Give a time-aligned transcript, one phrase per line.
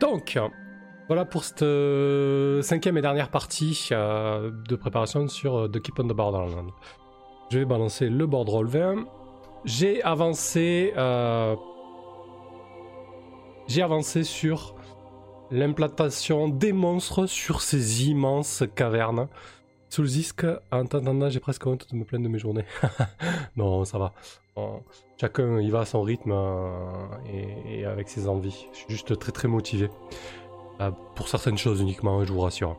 [0.00, 0.38] donc,
[1.08, 6.00] voilà pour cette euh, cinquième et dernière partie euh, de préparation sur euh, The Keep
[6.00, 6.70] on the Borderland.
[7.50, 9.06] Je vais balancer le board roll 20.
[9.64, 10.92] J'ai avancé.
[13.68, 14.74] J'ai avancé sur
[15.50, 19.28] l'implantation des monstres sur ces immenses cavernes.
[19.88, 20.46] Sous le disque,
[21.30, 22.66] j'ai presque honte de me plaindre de mes journées.
[23.56, 24.12] non, ça va.
[25.20, 26.34] Chacun y va à son rythme
[27.32, 28.66] et, et, avec ses envies.
[28.72, 29.90] Je suis juste très très motivé.
[30.80, 32.76] Euh, pour certaines choses uniquement, je vous rassure.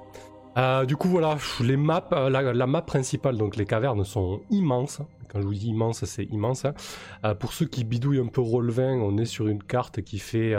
[0.57, 5.02] Euh, du coup, voilà, les maps, euh, la, map principale, donc les cavernes sont immenses.
[5.29, 6.65] Quand je vous dis immense, c'est immense.
[6.65, 6.73] Hein.
[7.35, 10.55] pour ceux qui bidouillent un peu Roll20, on est sur une carte qui fait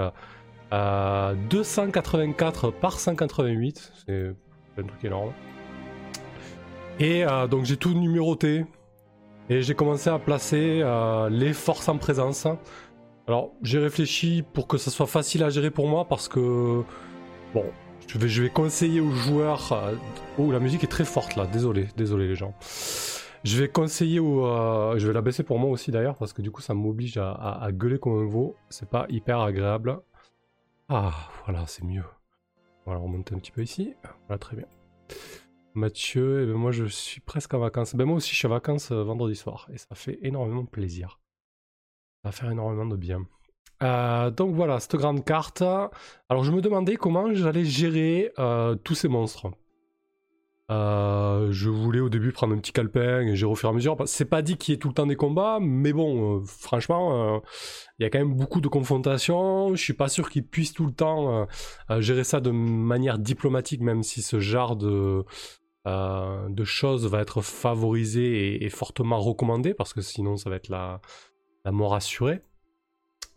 [0.71, 3.93] 284 par 188.
[4.07, 4.32] C'est
[4.79, 5.32] un truc énorme.
[7.01, 8.65] Et donc j'ai tout numéroté.
[9.50, 10.82] Et j'ai commencé à placer
[11.30, 12.46] les forces en présence.
[13.27, 16.82] Alors j'ai réfléchi pour que ça soit facile à gérer pour moi parce que
[17.52, 17.64] Bon,
[18.06, 19.73] je vais, conseiller aux joueurs.
[19.73, 19.95] Euh,
[20.38, 22.54] oh, la musique est très forte là, désolé, désolé les gens.
[23.42, 24.46] Je vais conseiller aux.
[24.46, 27.18] Euh, je vais la baisser pour moi aussi d'ailleurs, parce que du coup ça m'oblige
[27.18, 28.57] à, gueuler comme un veau.
[28.68, 29.98] C'est pas hyper agréable.
[30.88, 31.12] Ah,
[31.45, 32.04] voilà, c'est mieux.
[32.87, 33.95] On va remonter un petit peu ici.
[34.29, 34.66] Voilà, très bien.
[35.74, 37.95] Mathieu, eh ben, moi je suis presque en vacances.
[37.95, 41.21] Ben moi aussi je suis en vacances euh, vendredi soir et ça fait énormément plaisir.
[42.23, 43.21] Ça va faire énormément de bien.
[43.82, 45.63] Euh, donc voilà, cette grande carte.
[45.63, 49.51] Alors je me demandais comment j'allais gérer euh, tous ces monstres.
[50.73, 53.96] Je voulais au début prendre un petit calepin et gérer au fur et à mesure.
[54.07, 57.43] C'est pas dit qu'il y ait tout le temps des combats, mais bon, franchement,
[57.98, 59.74] il y a quand même beaucoup de confrontations.
[59.74, 61.48] Je suis pas sûr qu'ils puissent tout le temps
[61.98, 65.25] gérer ça de manière diplomatique, même si ce genre de,
[65.86, 71.00] de choses va être favorisé et, fortement recommandé, parce que sinon ça va être la,
[71.64, 72.42] la mort assurée.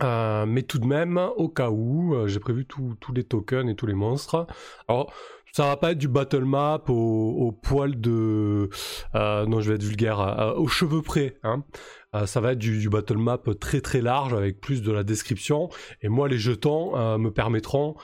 [0.02, 3.74] Euh, mais tout de même, au cas où, euh, j'ai prévu tous les tokens et
[3.74, 4.46] tous les monstres.
[4.88, 5.12] Alors,
[5.52, 8.68] ça va pas être du battle map au, poil de...
[9.14, 11.38] Euh, non, je vais être vulgaire, aux cheveux près.
[11.44, 11.62] Hein.
[12.26, 15.68] ça va être du, battle map très très large avec plus de la description.
[16.02, 17.94] Et moi, les jetons me permettront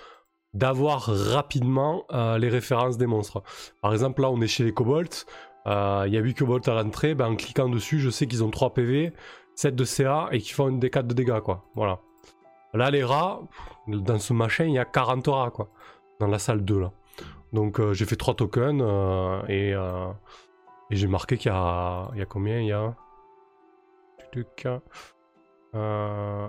[0.54, 2.04] d'avoir rapidement
[2.38, 3.42] les références des monstres.
[3.80, 5.24] Par exemple, là, on est chez les kobolds.
[5.66, 5.70] Il
[6.12, 7.14] y a 8 kobolds à l'entrée.
[7.14, 9.12] Ben, en cliquant dessus, je sais qu'ils ont 3 PV.
[9.60, 11.64] 7 de CA et qui font une D4 de dégâts, quoi.
[11.74, 12.00] Voilà.
[12.72, 13.42] Là, les rats,
[13.88, 15.68] dans ce machin, il y a 40 rats, quoi.
[16.18, 16.92] Dans la salle 2, là.
[17.52, 20.10] Donc, euh, j'ai fait 3 tokens euh, et, euh,
[20.90, 22.60] et j'ai marqué qu'il y a, combien?
[22.60, 22.94] Il y a.
[25.74, 26.48] Euh...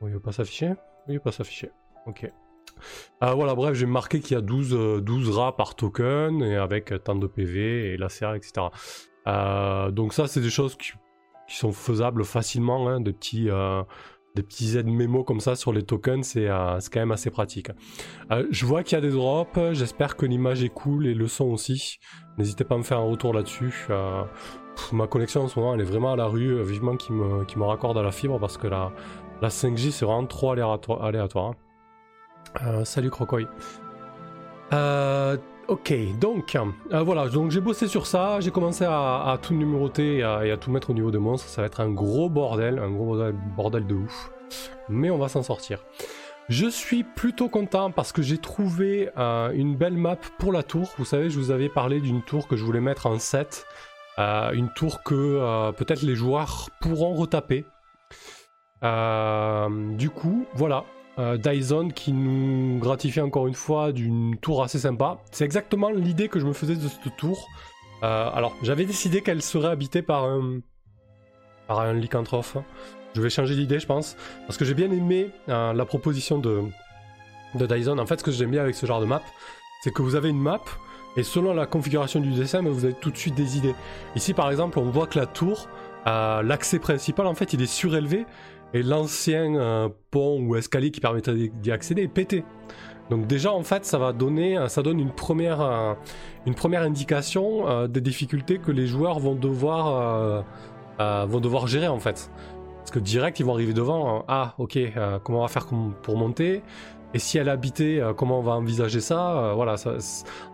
[0.00, 0.74] Oh, va pas s'afficher?
[1.08, 1.70] Il va pas s'afficher.
[2.06, 2.30] Ok.
[3.20, 7.14] Voilà, bref, j'ai marqué qu'il y a 12, 12 rats par token et avec tant
[7.14, 8.66] de PV et la CA, etc.
[9.92, 10.92] donc, ça, c'est des choses qui
[11.52, 13.82] qui sont faisables facilement, hein, des petits euh,
[14.34, 17.70] des petits aides mémo comme ça sur les tokens, c'est euh, quand même assez pratique.
[18.30, 21.28] Euh, je vois qu'il y a des drops, j'espère que l'image est cool et le
[21.28, 21.98] son aussi.
[22.38, 23.88] N'hésitez pas à me faire un retour là-dessus.
[24.92, 27.98] ma connexion en ce moment elle est vraiment à la rue, vivement qu'il me, raccorde
[27.98, 28.90] à la fibre parce que la,
[29.42, 31.54] la 5G c'est vraiment trop aléatoire.
[32.60, 32.84] Hein.
[32.84, 33.46] salut Crocoy.
[35.68, 40.22] Ok, donc euh, voilà, donc j'ai bossé sur ça, j'ai commencé à, tout numéroter et
[40.22, 41.48] à, tout mettre au niveau de monstres.
[41.48, 43.16] Ça va être un gros bordel, un gros
[43.56, 44.32] bordel, de ouf.
[44.88, 45.84] Mais on va s'en sortir.
[46.48, 50.90] Je suis plutôt content parce que j'ai trouvé euh, une belle map pour la tour.
[50.98, 53.64] Vous savez, je vous avais parlé d'une tour que je voulais mettre en 7.
[54.18, 57.64] Euh, une tour que peut-être les joueurs pourront retaper.
[58.82, 60.84] du coup, voilà,
[61.18, 65.18] euh, Dyson qui nous gratifie encore une fois d'une tour assez sympa.
[65.30, 67.48] C'est exactement l'idée que je me faisais de cette tour.
[68.02, 70.60] Euh, alors, j'avais décidé qu'elle serait habitée par un,
[71.68, 72.00] par un.
[73.14, 76.62] Je vais changer d'idée, je pense, parce que j'ai bien aimé euh, la proposition de,
[77.54, 77.98] de Dyson.
[77.98, 79.20] En fait, ce que j'aime bien avec ce genre de map,
[79.82, 80.62] c'est que vous avez une map,
[81.16, 83.74] et selon la configuration du dessin, vous avez tout de suite des idées.
[84.16, 85.68] Ici, par exemple, on voit que la tour,
[86.06, 88.24] l'accès principal, en fait, il est surélevé,
[88.74, 92.44] et l'ancien euh, pont ou escalier qui permettait d'y accéder est pété.
[93.10, 95.94] Donc déjà en fait ça va donner, euh, ça donne une première, euh,
[96.46, 100.44] une première indication des difficultés que les joueurs vont devoir,
[100.98, 102.30] vont devoir gérer en fait.
[102.78, 104.78] Parce que direct ils vont arriver devant, ah ok,
[105.22, 105.66] comment on va faire
[106.02, 106.62] pour monter?
[107.14, 109.94] Et si elle habitait, comment on va envisager ça Voilà, ça,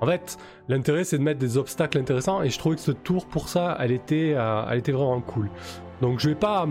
[0.00, 0.38] en fait,
[0.68, 3.76] l'intérêt c'est de mettre des obstacles intéressants et je trouvais que ce tour pour ça,
[3.80, 4.36] elle était,
[4.70, 5.48] elle était vraiment cool.
[6.00, 6.66] Donc je vais pas,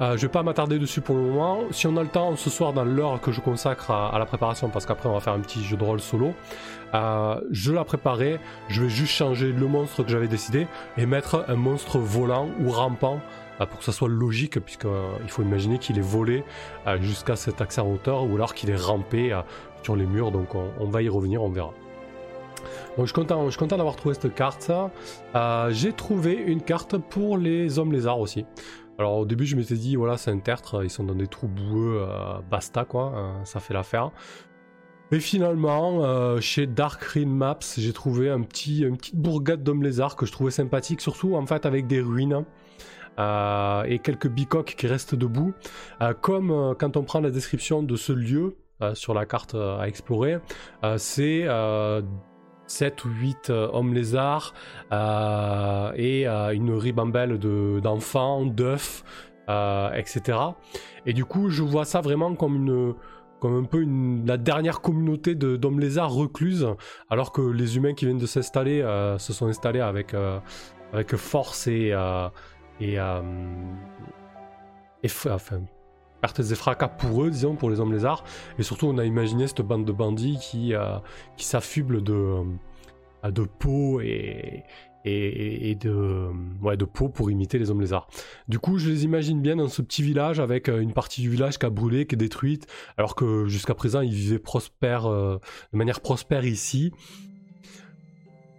[0.00, 1.60] euh, je vais pas m'attarder dessus pour le moment.
[1.70, 4.68] Si on a le temps ce soir dans l'heure que je consacre à, la préparation,
[4.68, 6.32] parce qu'après on va faire un petit jeu de rôle solo,
[6.94, 8.40] euh, je la préparer.
[8.68, 10.66] Je vais juste changer le monstre que j'avais décidé
[10.96, 15.42] et mettre un monstre volant ou rampant euh, pour que ça soit logique, puisqu'il faut
[15.42, 16.44] imaginer qu'il est volé
[17.00, 19.38] jusqu'à cet accès en hauteur ou alors qu'il est rampé
[19.84, 21.72] sur les murs, donc on, va y revenir, on verra.
[22.98, 24.70] Je suis content, d'avoir trouvé cette carte.
[25.34, 28.46] Euh, j'ai trouvé une carte pour les hommes lézards aussi.
[28.98, 31.48] Alors au début je m'étais dit voilà c'est un tertre, ils sont dans des trous
[31.48, 34.12] boueux, euh, basta quoi, hein, ça fait l'affaire.
[35.10, 40.26] Mais finalement, euh, chez Dark Green Maps, j'ai trouvé une petite bourgade d'hommes lézards que
[40.26, 42.44] je trouvais sympathique, surtout en fait avec des ruines.
[43.18, 45.54] Euh, et quelques bicoques qui restent debout.
[46.20, 48.56] comme quand on prend la description de ce lieu
[48.94, 50.38] sur la carte à explorer,
[50.96, 51.46] c'est
[52.66, 54.52] 7 ou 8 hommes lézards
[55.96, 57.38] et une ribambelle
[57.80, 59.04] d'enfants, d'œufs,
[59.48, 60.38] etc.
[61.06, 62.94] Et du coup, je vois ça vraiment comme une
[63.44, 63.84] comme un peu
[64.26, 66.66] la dernière communauté d'hommes lézards recluses,
[67.10, 70.38] alors que les humains qui viennent de s'installer euh, se sont installés avec, euh,
[70.94, 71.92] avec force et,
[72.82, 73.22] euh,
[75.02, 75.62] et, et enfin,
[76.20, 78.24] pertes et fracas pour eux, disons, pour les hommes lézards.
[78.58, 80.72] Et surtout, on a imaginé cette bande de bandits qui,
[81.36, 82.42] qui s'affublent de,
[83.24, 84.64] de peau et,
[85.04, 86.30] et, de,
[86.62, 88.08] ouais, de peau pour imiter les hommes lézards.
[88.48, 91.30] Du coup, je les imagine bien dans ce petit village avec euh, une partie du
[91.30, 92.66] village qui a brûlé, qui est détruite,
[92.96, 95.38] alors que jusqu'à présent, ils vivaient prospère, euh,
[95.72, 96.92] de manière prospère ici.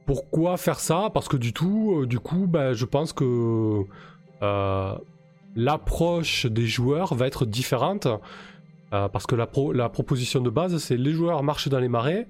[0.05, 1.09] Pourquoi faire ça?
[1.13, 3.83] Parce que du tout, euh, du coup, bah, je pense que
[5.55, 8.07] l'approche des joueurs va être différente.
[8.91, 12.27] parce que la, proposition de base, c'est les joueurs marchent dans les marais,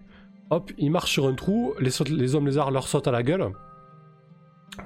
[0.49, 3.51] hop, ils marchent sur un trou, les, hommes lézards leur sautent à la gueule.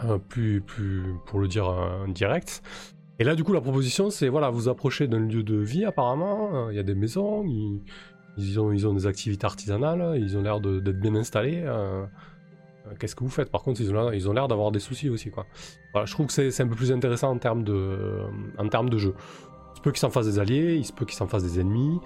[0.05, 2.61] Euh, plus, plus, pour le dire en direct.
[3.17, 6.67] Et là, du coup, la proposition, c'est voilà, vous approchez d'un lieu de vie, apparemment.
[6.67, 7.43] Euh, il y a des maisons,
[8.37, 11.65] ils, ont, ils ont des activités artisanales, ils ont l'air d'être bien installés.
[12.89, 13.51] Euh, qu'est-ce que vous faites?
[13.51, 15.31] Par contre, ils ont l'air d'avoir des soucis aussi,
[15.95, 18.19] je trouve que c'est un peu plus intéressant en termes de,
[18.57, 19.15] de jeu.
[19.73, 21.59] Il se peut qu'ils s'en fassent des alliés, il se peut qu'ils s'en fassent des
[21.59, 21.99] ennemis,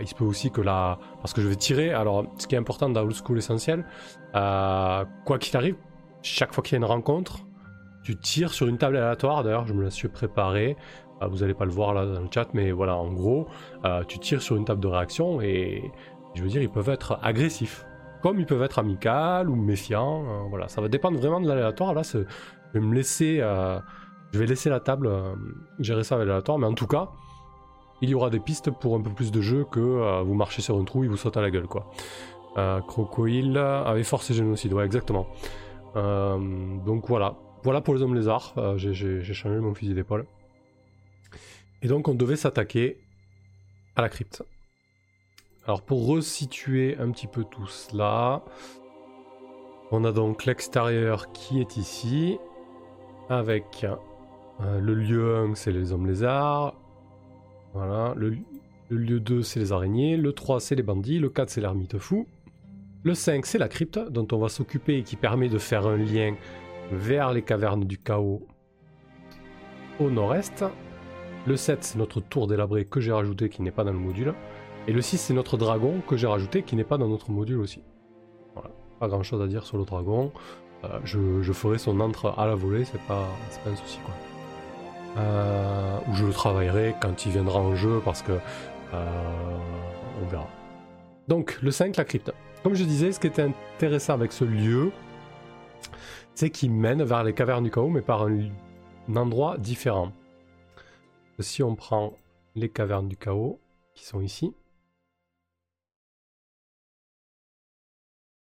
[0.00, 2.58] il se peut aussi que là, parce que je vais tirer, alors ce qui est
[2.58, 3.84] important dans Old School Essentiel,
[4.32, 5.76] quoi qu'il arrive,
[6.22, 7.44] chaque fois qu'il y a une rencontre,
[8.02, 9.44] tu tires sur une table aléatoire.
[9.44, 10.76] D'ailleurs, je me la suis préparée.
[11.22, 13.46] Euh, vous n'allez pas le voir là dans le chat, mais voilà, en gros,
[13.84, 15.90] euh, tu tires sur une table de réaction et
[16.34, 17.86] je veux dire, ils peuvent être agressifs,
[18.22, 20.24] comme ils peuvent être amicaux ou méfiants.
[20.24, 21.94] Euh, voilà, ça va dépendre vraiment de l'aléatoire.
[21.94, 22.18] Là, je
[22.74, 23.42] vais me laisser,
[24.32, 25.10] laisser la table
[25.78, 27.10] gérer ça avec l'aléatoire, mais en tout cas,
[28.00, 30.78] il y aura des pistes pour un peu plus de jeu que vous marchez sur
[30.78, 31.90] un trou, il vous saute à la gueule, quoi.
[32.86, 35.26] Crocodile avait force et génocide, ouais, exactement.
[35.96, 38.54] Euh, donc voilà, voilà pour les hommes lézards.
[38.56, 40.26] Euh, j'ai changé mon fusil d'épaule.
[41.82, 42.98] Et donc on devait s'attaquer
[43.96, 44.42] à la crypte.
[45.66, 48.42] Alors pour resituer un petit peu tout cela,
[49.92, 52.38] on a donc l'extérieur qui est ici,
[53.28, 53.86] avec
[54.60, 56.74] euh, le lieu 1 c'est les hommes lézards,
[57.74, 58.38] voilà, le,
[58.90, 62.26] lieu 2 c'est les araignées, le 3 c'est les bandits, le 4 c'est l'ermite fou,
[63.04, 65.96] le 5, c'est la crypte, dont on va s'occuper et qui permet de faire un
[65.96, 66.34] lien
[66.90, 68.46] vers les cavernes du chaos
[70.00, 70.64] au nord-est.
[71.46, 74.34] Le 7, c'est notre tour délabré que j'ai rajouté qui n'est pas dans le module.
[74.88, 77.60] Et le 6, c'est notre dragon que j'ai rajouté qui n'est pas dans notre module
[77.60, 77.82] aussi.
[78.54, 80.32] Voilà, pas grand chose à dire sur le dragon.
[80.84, 83.28] Euh, je, ferai son entre à la volée, c'est pas,
[83.64, 84.14] pas un souci quoi.
[85.18, 89.58] Euh, ou je le travaillerai quand il viendra en jeu parce que euh,
[90.22, 90.48] on verra.
[91.28, 92.32] Donc le 5, la crypte.
[92.62, 94.90] Comme je disais, ce qui était intéressant avec ce lieu,
[96.34, 98.48] c'est qu'il mène vers les cavernes du chaos, mais par un,
[99.14, 100.12] endroit différent.
[101.38, 102.14] Si on prend
[102.54, 103.60] les cavernes du chaos,
[103.94, 104.54] qui sont ici,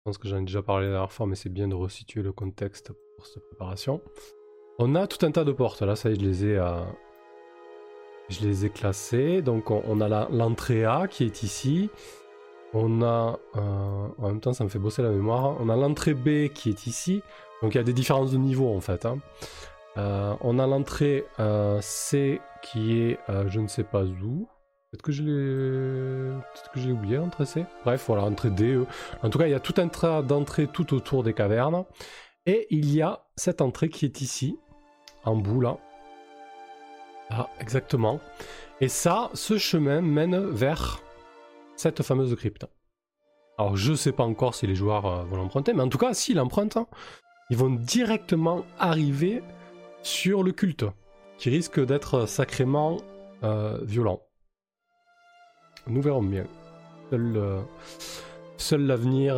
[0.08, 2.32] pense que j'en ai déjà parlé la dernière fois, mais c'est bien de resituer le
[2.32, 4.00] contexte pour cette préparation.
[4.80, 6.80] On a tout un tas de portes, là, ça y est, je les ai, euh,
[8.30, 9.42] je les ai classées.
[9.42, 11.90] Donc on, a l'entrée A qui est ici,
[12.74, 16.14] on a, euh, en même temps ça me fait bosser la mémoire, on a l'entrée
[16.14, 17.22] B qui est ici,
[17.62, 19.06] donc il y a des différences de niveau en fait.
[19.06, 19.20] Hein.
[19.98, 21.26] Euh, on a l'entrée
[21.82, 24.48] C qui est je ne sais pas où.
[24.92, 27.66] Peut-être que je l'ai, peut-être que j'ai oublié l'entrée C.
[27.84, 28.80] Bref, voilà, entrée D.
[29.22, 31.84] En tout cas, il y a tout un tas d'entrées tout autour des cavernes.
[32.46, 34.58] Et il y a cette entrée qui est ici,
[35.26, 35.78] en bout là.
[37.30, 38.22] Ah, exactement.
[38.80, 41.02] Et ça, ce chemin mène vers
[41.76, 42.66] cette fameuse crypte.
[43.58, 46.14] Alors je sais pas encore si les joueurs euh, vont l'emprunter, mais en tout cas
[46.14, 46.78] s'ils l'empruntent,
[47.50, 49.42] ils vont directement arriver
[50.04, 50.86] sur le culte,
[51.38, 52.98] qui risque d'être sacrément
[53.44, 54.22] euh, violent.
[55.88, 56.46] Nous verrons bien.
[57.10, 57.62] Seul, euh,
[58.72, 59.38] l'avenir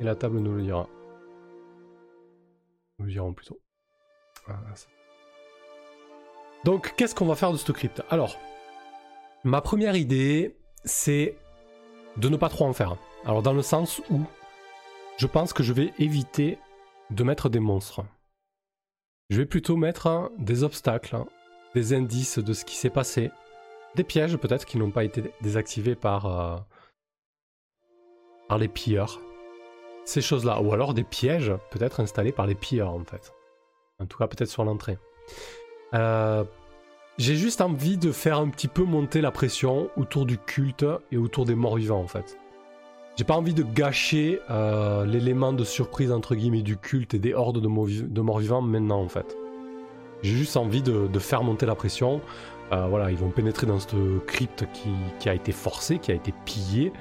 [0.00, 0.88] et la table nous le dira.
[2.98, 3.60] Nous le dirons plutôt.
[6.64, 8.02] Donc qu'est-ce qu'on va faire de cette crypte?
[8.08, 8.38] Alors,
[9.44, 11.36] ma première idée, c'est
[12.16, 12.96] de ne pas trop en faire.
[13.24, 14.22] Alors dans le sens où
[15.18, 16.58] je pense que je vais éviter
[17.10, 18.04] de mettre des monstres.
[19.28, 21.18] Je vais plutôt mettre des obstacles,
[21.74, 23.30] des indices de ce qui s'est passé,
[23.96, 26.56] des pièges peut-être qui n'ont pas été désactivés par, euh,
[28.48, 29.20] par les pilleurs.
[30.04, 30.60] Ces choses-là.
[30.60, 33.32] Ou alors des pièges peut-être installés par les pilleurs en fait.
[33.98, 34.98] En tout cas peut-être sur l'entrée.
[35.94, 36.44] Euh,
[37.18, 41.16] j'ai juste envie de faire un petit peu monter la pression autour du culte et
[41.16, 42.38] autour des morts vivants en fait.
[43.16, 47.32] J'ai pas envie de gâcher euh, l'élément de surprise entre guillemets du culte et des
[47.32, 47.68] hordes de,
[48.20, 49.34] morts vivants maintenant en fait.
[50.22, 52.20] J'ai juste envie de, faire monter la pression.
[52.72, 53.94] Euh, voilà, ils vont pénétrer dans cette
[54.26, 56.92] crypte qui, a été forcée, qui a été pillée.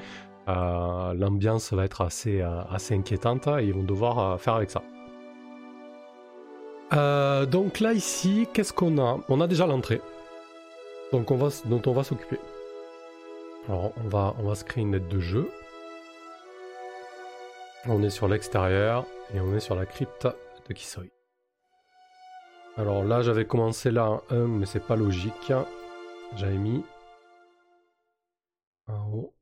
[0.48, 4.82] Euh, l'ambiance va être assez, assez inquiétante et ils vont devoir faire avec ça.
[7.46, 9.20] donc là ici, qu'est-ce qu'on a?
[9.28, 10.02] On a déjà l'entrée.
[11.12, 12.38] Donc on va, dont on va s'occuper.
[13.68, 15.50] Alors on va, on va se créer une lettre de jeu.
[17.88, 20.28] On est sur l'extérieur et on est sur la crypte
[20.68, 21.15] de Kisoi.
[22.78, 25.54] Alors là, j'avais commencé là en 1, mais c'est pas logique.
[26.36, 26.84] J'avais mis
[28.88, 29.34] en haut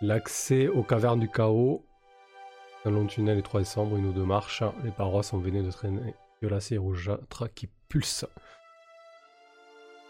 [0.00, 1.84] l'accès aux cavernes du chaos.
[2.86, 4.62] Un long tunnel et 3 décembre, une ou deux marches.
[4.82, 8.26] Les parois sont venues de traîner violacées et rougeâtres qui pulsent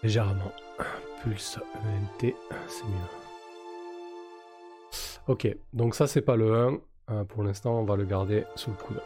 [0.03, 0.53] légèrement.
[1.23, 2.35] Pulse ENT,
[2.69, 3.09] c'est mieux.
[5.27, 6.79] Ok, donc ça c'est pas le 1.
[7.11, 9.00] Euh, pour l'instant, on va le garder sous le coude.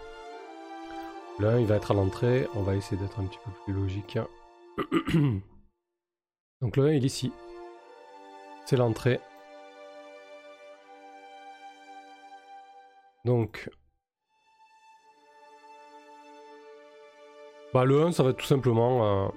[1.40, 2.48] 1, il va être à l'entrée.
[2.54, 4.18] On va essayer d'être un petit peu plus logique.
[6.60, 7.32] donc le 1, il est ici.
[8.64, 9.20] C'est l'entrée.
[13.24, 13.70] Donc...
[17.74, 19.26] Bah le 1, ça va être tout simplement...
[19.26, 19.28] Euh,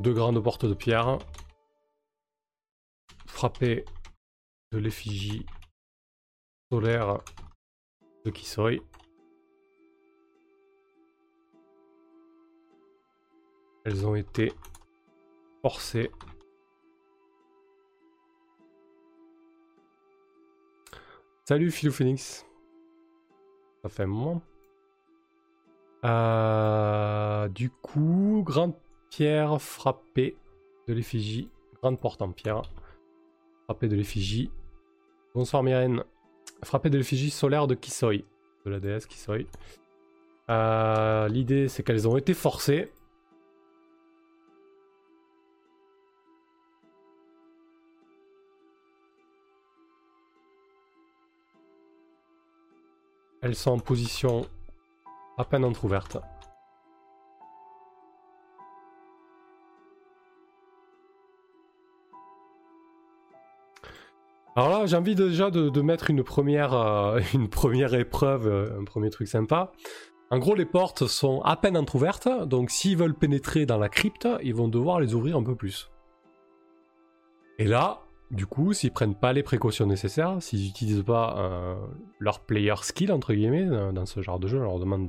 [0.00, 1.18] deux grandes portes de pierre
[3.34, 3.84] frapper
[4.72, 5.44] de l'effigie
[6.70, 7.18] solaire
[8.24, 8.82] de Kisoi.
[13.84, 14.52] Elles ont été
[15.60, 16.10] forcées.
[21.44, 22.46] Salut Philou Phoenix.
[23.82, 24.40] Ça fait un.
[26.06, 28.74] Euh, du coup, grande
[29.10, 30.38] pierre frappée
[30.88, 31.50] de l'effigie.
[31.82, 32.62] Grande porte en pierre.
[33.64, 34.50] Frapper de l'effigie.
[35.34, 36.04] Bonsoir Myrène.
[36.64, 38.24] Frapper de l'effigie solaire de Kisoi.
[38.64, 39.46] De la déesse Kisoi.
[40.50, 42.90] Euh, l'idée c'est qu'elles ont été forcées.
[53.42, 54.46] Elles sont en position
[55.36, 56.16] à peine entrouverte.
[64.56, 67.18] Alors là, j'ai envie déjà de, mettre une première, euh,
[67.98, 69.72] épreuve, euh, un premier truc sympa.
[70.30, 74.28] En gros, les portes sont à peine entrouvertes, donc s'ils veulent pénétrer dans la crypte,
[74.42, 75.90] ils vont devoir les ouvrir un peu plus.
[77.58, 81.74] Et là, du coup, s'ils prennent pas les précautions nécessaires, s'ils n'utilisent pas euh,
[82.20, 85.06] leur player skill, entre guillemets, dans ce genre de jeu, on leur demande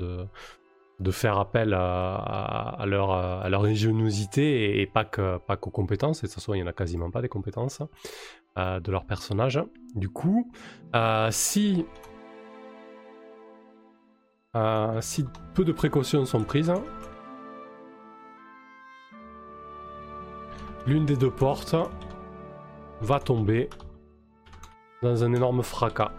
[1.00, 3.12] de, faire appel à, leur,
[3.64, 7.12] ingéniosité et, pas, pas qu'aux compétences, et de toute façon, il n'y en a quasiment
[7.12, 7.82] pas des compétences.
[8.58, 9.62] Euh, de leur personnage.
[9.96, 10.50] Du coup,
[10.96, 11.86] euh, si,
[14.56, 16.72] euh, si peu de précautions sont prises,
[20.88, 21.76] l'une des deux portes
[23.02, 23.70] va tomber
[25.04, 26.14] dans un énorme fracas.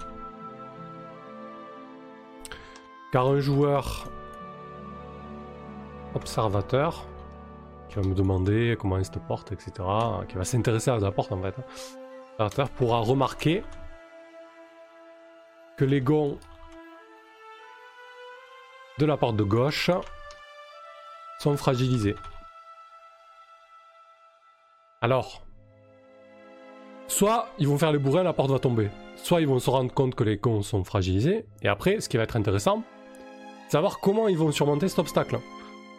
[3.13, 4.11] Car un joueur
[6.15, 7.07] observateur
[7.89, 9.73] qui va me demander comment est cette porte, etc.,
[10.29, 11.55] qui va s'intéresser à la porte en fait,
[12.77, 13.63] Pourra remarquer
[15.79, 16.39] que les gonds
[18.99, 19.91] de la porte de gauche
[21.39, 22.15] sont fragilisés.
[25.01, 25.45] Alors,
[27.09, 28.91] soit ils vont faire les bourrins, la porte va tomber.
[29.17, 31.47] Soit ils vont se rendre compte que les gonds sont fragilisés.
[31.63, 32.83] Et après, ce qui va être intéressant,
[33.69, 35.39] savoir comment ils vont surmonter cet obstacle.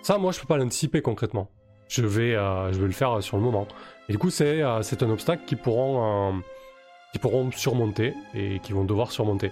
[0.03, 1.49] Ça, moi, je peux pas l'anticiper concrètement.
[1.87, 3.67] Je vais, euh, je vais le faire sur le moment.
[4.09, 8.85] Et du coup, c'est euh, un obstacle qu'ils pourront, euh, pourront surmonter et qu'ils vont
[8.85, 9.51] devoir surmonter.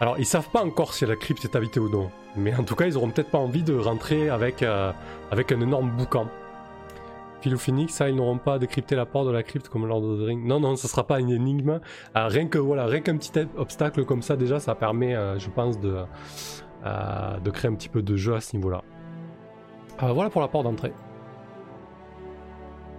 [0.00, 2.76] Alors, ils savent pas encore si la crypte est habitée ou non, mais en tout
[2.76, 4.92] cas, ils auront peut-être pas envie de rentrer avec, euh,
[5.32, 6.28] avec un énorme boucan.
[7.40, 10.20] Philou Phoenix, ça, ils n'auront pas décrypté la porte de la crypte comme Lord of
[10.20, 10.46] the Rings.
[10.46, 11.80] Non, non, ce sera pas une énigme.
[12.14, 15.98] rien que voilà, rien qu'un petit obstacle comme ça, déjà, ça permet, je pense, de,
[16.84, 18.82] de créer un petit peu de jeu à ce niveau-là.
[20.00, 20.92] voilà pour la porte d'entrée.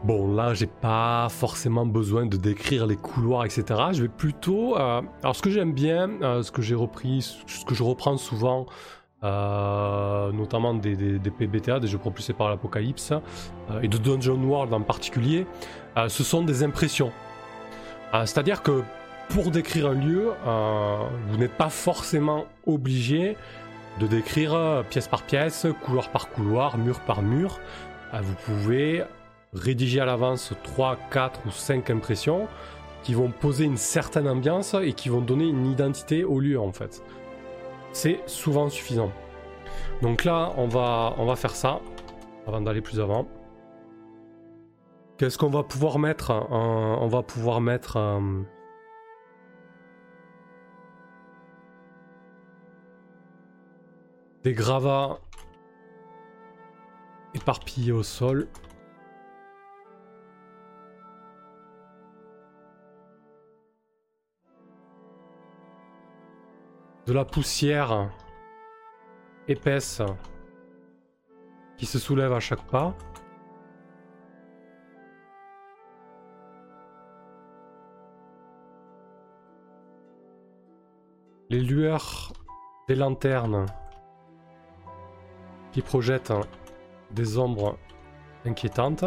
[0.06, 3.64] Bon, là, j'ai pas forcément besoin de décrire les couloirs, etc.
[3.92, 4.78] Je vais plutôt.
[4.78, 8.16] euh, alors, ce que j'aime bien, euh, ce que j'ai repris, ce que je reprends
[8.16, 8.66] souvent,
[9.26, 13.12] euh, notamment des, des- PBTA, des jeux propulsés par l'Apocalypse,
[13.84, 15.46] et de Dungeon World en particulier,
[16.08, 17.12] ce sont des impressions.
[18.14, 18.82] C'est-à-dire que
[19.28, 20.32] pour décrire un lieu,
[21.28, 23.36] vous n'êtes pas forcément obligé
[24.00, 27.60] de décrire pièce par pièce, couloir par couloir, mur par mur.
[28.14, 29.04] Vous pouvez
[29.54, 32.48] rédiger à l'avance 3, 4 ou 5 impressions
[33.04, 36.72] qui vont poser une certaine ambiance et qui vont donner une identité au lieu en
[36.72, 37.04] fait.
[37.92, 39.12] C'est souvent suffisant.
[40.02, 41.80] Donc là, on va, on va faire ça
[42.48, 43.28] avant d'aller plus avant.
[45.18, 48.20] Qu'est-ce qu'on va pouvoir mettre euh, On va pouvoir mettre euh,
[54.44, 55.20] des gravats
[57.34, 58.48] éparpillés au sol.
[67.10, 68.12] De la poussière
[69.48, 70.04] épaisse
[71.76, 72.96] qui se soulève à chaque pas.
[81.50, 82.32] Les lueurs
[82.88, 83.66] des lanternes
[85.72, 86.32] qui projettent
[87.10, 87.80] des ombres
[88.46, 89.06] inquiétantes.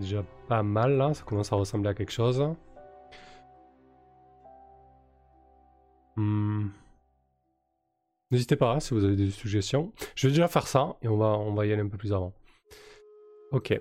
[0.00, 2.44] Déjà pas mal là, ça commence à ressembler à quelque chose.
[6.16, 6.68] Hmm.
[8.30, 9.92] N'hésitez pas si vous avez des suggestions.
[10.14, 12.12] Je vais déjà faire ça et on va, on va y aller un peu plus
[12.12, 12.32] avant.
[13.52, 13.80] Ok.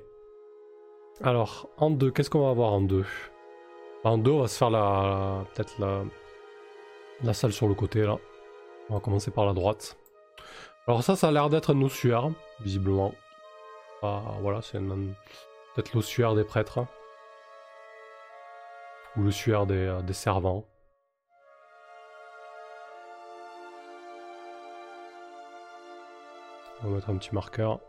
[1.21, 3.05] Alors, en deux, qu'est-ce qu'on va avoir en deux?
[4.03, 6.03] En deux, on va se faire la, peut-être la,
[7.23, 8.17] la salle sur le côté là.
[8.89, 9.97] On va commencer par la droite.
[10.87, 12.29] Alors ça, ça a l'air d'être un ossuaire,
[12.61, 13.13] visiblement.
[14.03, 15.13] Ah, voilà, c'est un-
[15.77, 16.87] peut-être l'ossuaire des prêtres.
[19.15, 20.65] Ou l'ossuaire des, euh, des servants.
[26.83, 27.79] On va mettre un petit marqueur.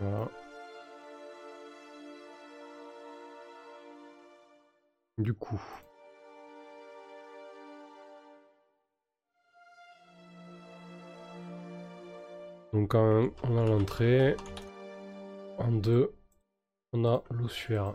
[0.00, 0.28] Voilà.
[5.18, 5.60] Du coup.
[12.74, 14.36] Donc on a l'entrée.
[15.58, 16.12] En deux,
[16.92, 17.94] on a l'ossuaire.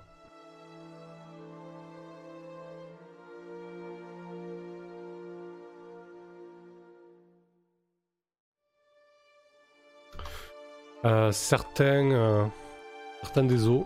[11.04, 12.46] Euh, certains, euh,
[13.22, 13.84] certains des os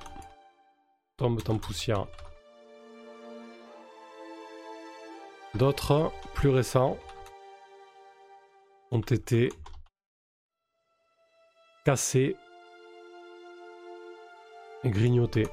[1.18, 2.06] tombent en poussière.
[5.56, 6.98] D'autres, plus récents,
[8.92, 9.50] ont été
[11.84, 12.36] cassés
[14.84, 15.48] et grignotés.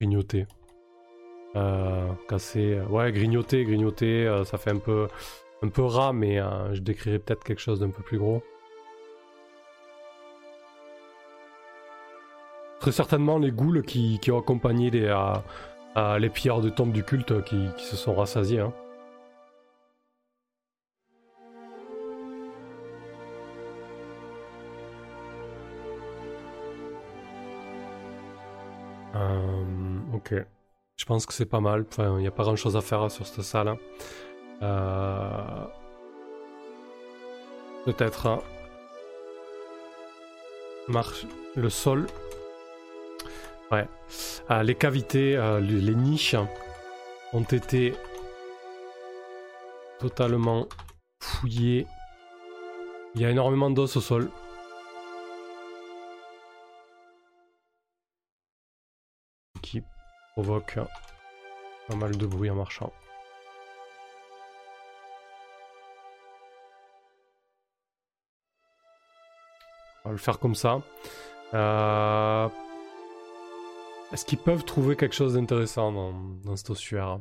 [0.00, 0.46] Grignotés.
[1.56, 5.08] Euh, cassé, euh, ouais, grignoté, grignoté, euh, ça fait un peu,
[5.62, 6.38] un peu ras, mais
[6.72, 8.42] je décrirais peut-être quelque chose d'un peu plus gros.
[12.80, 15.12] Très certainement les ghouls qui, ont accompagné les,
[16.20, 16.28] les
[16.60, 18.60] de tombes du culte qui, qui se sont rassasiés.
[18.60, 18.72] hein.
[30.30, 31.84] Je pense que c'est pas mal.
[31.98, 33.68] Il n'y a pas grand chose à faire sur cette salle.
[33.68, 33.78] hein.
[34.62, 35.64] Euh,
[37.84, 38.26] Peut-être.
[38.26, 38.40] hein.
[40.88, 41.26] Marche.
[41.54, 42.06] Le sol.
[43.70, 43.86] Ouais.
[44.50, 46.34] Euh, les cavités, euh, les niches
[47.32, 47.94] ont été
[49.98, 50.66] totalement
[51.20, 51.86] fouillées.
[53.14, 54.30] Il y a énormément d'os au sol.
[60.38, 60.78] Provoque
[61.88, 62.92] pas mal de bruit en marchant.
[70.04, 70.80] On va le faire comme ça.
[71.54, 72.48] Euh,
[74.12, 76.12] Est-ce qu'ils peuvent trouver quelque chose d'intéressant dans,
[76.44, 77.18] dans cet ossuaire?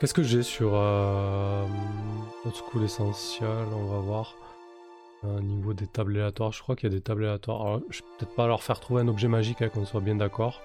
[0.00, 1.64] Qu'est-ce que j'ai sur euh,
[2.52, 4.34] School Essential On va voir.
[5.22, 7.60] Au niveau des tables aléatoires, je crois qu'il y a des tables aléatoires.
[7.60, 10.16] Alors, je vais peut-être pas leur faire trouver un objet magique, hein, qu'on soit bien
[10.16, 10.60] d'accord.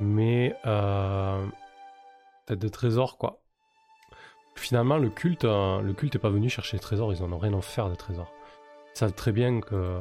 [0.00, 1.46] Mais euh,
[2.46, 3.40] peut-être des trésors, quoi.
[4.56, 7.38] Finalement, le culte, euh, le culte est pas venu chercher des trésors, ils en ont
[7.38, 8.32] rien à faire des trésors.
[8.94, 10.00] Ils savent très bien que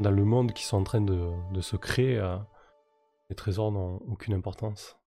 [0.00, 2.36] dans le monde qu'ils sont en train de, de se créer, euh,
[3.30, 4.98] Les trésors n'ont aucune importance.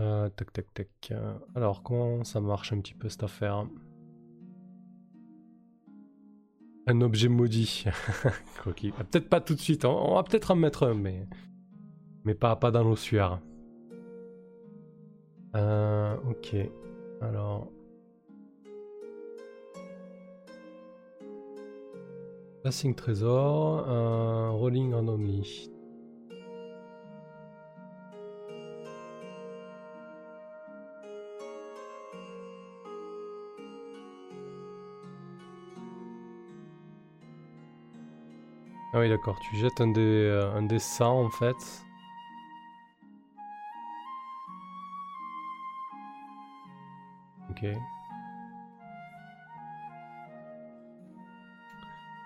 [0.00, 1.12] Euh, tac tac tac.
[1.54, 3.66] Alors comment ça marche un petit peu cette affaire?
[6.86, 7.84] Un objet maudit.
[8.64, 11.26] Ah, peut-être pas tout de suite, on va peut-être en mettre un, mais,
[12.24, 13.40] mais pas, pas dans l'ossuaire.
[15.56, 16.54] Euh, ok.
[17.20, 17.68] Alors.
[22.62, 25.71] Passing trésor, euh, rolling on only.
[38.94, 41.56] Ah oui d'accord, tu jettes un des, euh, un des 100 en fait.
[47.50, 47.66] Ok.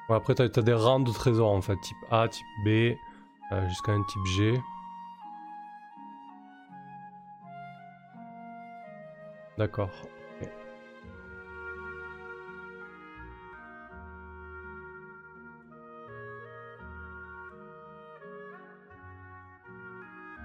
[0.09, 2.69] après, t'as as des rangs de trésors en fait, type A, type B,
[3.53, 4.61] euh, jusqu'à un type G.
[9.59, 9.91] D'accord.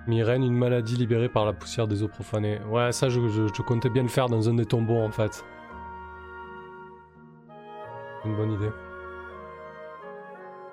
[0.07, 2.59] Myrène, une maladie libérée par la poussière des eaux profanées.
[2.69, 5.45] Ouais, ça, je, comptais bien le faire dans un des tombeaux, en fait.
[8.25, 8.71] Une bonne idée.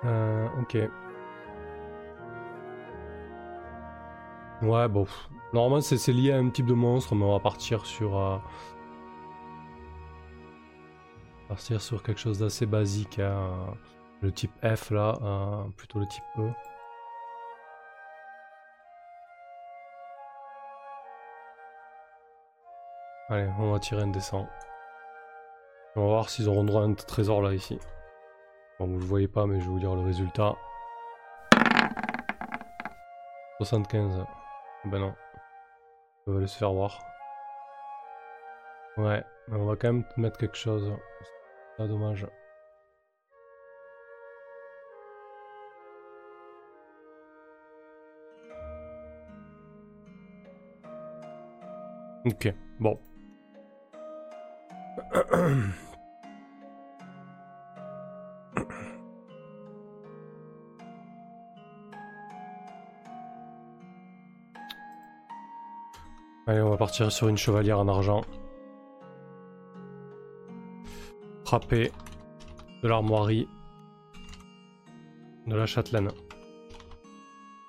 [0.05, 0.77] Euh, ok.
[4.63, 5.05] Ouais, bon.
[5.53, 8.17] Normalement, c'est lié à un type de monstre, mais on va partir sur...
[8.17, 8.37] Euh,
[11.47, 13.19] partir sur quelque chose d'assez basique.
[13.19, 13.75] Hein.
[14.21, 15.17] Le type F, là.
[15.21, 16.51] Euh, plutôt le type E.
[23.31, 24.47] Allez, on va tirer un descend.
[25.95, 27.77] On va voir s'ils auront droit à un trésor là ici.
[28.79, 30.55] Bon, vous le voyez pas, mais je vais vous dire le résultat.
[33.59, 34.25] 75.
[34.85, 35.13] Ben non.
[36.25, 36.99] On va aller se faire voir.
[38.97, 40.91] Ouais, mais on va quand même mettre quelque chose.
[41.77, 42.25] C'est dommage.
[52.25, 52.99] Ok, bon.
[66.45, 68.21] Allez, on va partir sur une chevalière en argent.
[71.45, 71.91] Frapper
[72.83, 73.47] de l'armoirie
[75.47, 76.11] de la châtelaine.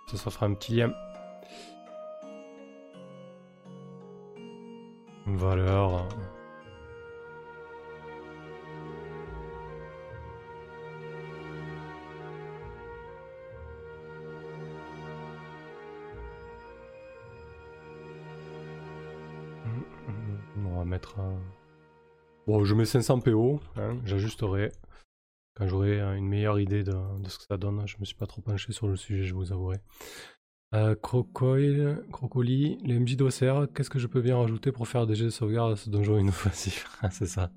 [0.08, 0.92] Ça, ça fera un petit lien.
[5.36, 5.89] valeur.
[22.60, 24.70] Bon, je mets 500 PO, hein, j'ajusterai
[25.56, 26.92] quand j'aurai une meilleure idée de,
[27.26, 27.86] ce que ça donne.
[27.86, 29.78] Je me suis pas trop penché sur le sujet, je vous avouerai.
[30.74, 35.14] Euh, Crocoil, Crocoli, les MJ d'OCR, qu'est-ce que je peux bien rajouter pour faire des
[35.14, 37.50] jeux de sauvegarde à ce donjon inoffensif C'est ça.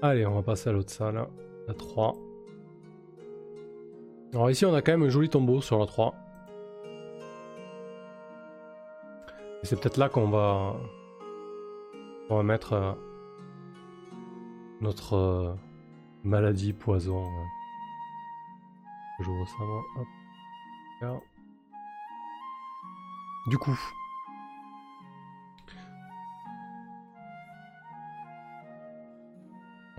[0.00, 1.26] Allez, on va passer à l'autre salle,
[1.66, 2.14] la 3.
[4.32, 6.14] Alors ici, on a quand même un joli tombeau sur la 3.
[9.62, 10.76] Et c'est peut-être là qu'on va...
[12.30, 12.92] On va mettre euh,
[14.80, 15.54] notre euh,
[16.22, 17.26] maladie poison.
[19.18, 19.82] Je vois ça, moi.
[21.02, 21.22] Hop.
[23.48, 23.76] Du coup,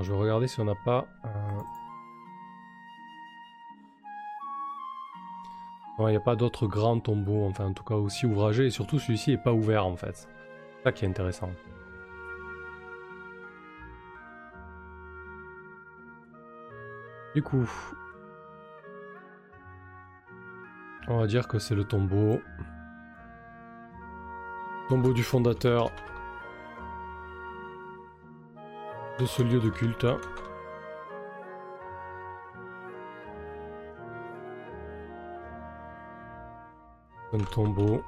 [0.02, 1.08] je vais regarder si on n'a pas...
[6.08, 9.00] il n'y a pas d'autres grands tombeaux, enfin en tout cas aussi ouvragés, et surtout
[9.00, 10.16] celui-ci n'est pas ouvert en fait.
[10.78, 11.50] C'est ça qui est intéressant.
[17.36, 17.70] Du coup,
[21.08, 22.40] on va dire que c'est le tombeau.
[24.88, 25.92] Tombeau du fondateur
[29.20, 30.06] de ce lieu de culte.
[37.34, 38.02] Un tombeau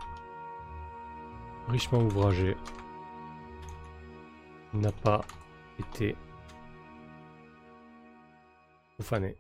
[1.67, 2.55] richement ouvragé
[4.73, 5.21] n'a pas
[5.79, 6.15] été
[8.95, 9.35] profané.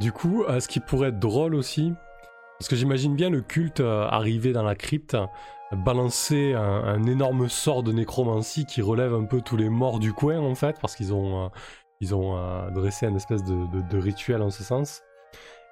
[0.00, 1.94] Du coup, à ce qui pourrait être drôle aussi,
[2.58, 5.16] parce que j'imagine bien le culte euh, arriver dans la crypte,
[5.72, 10.38] balancer un, énorme sort de nécromancie qui relève un peu tous les morts du coin
[10.38, 11.50] en fait, parce qu'ils ont,
[12.00, 15.02] ils ont dressé une espèce de, rituel en ce sens.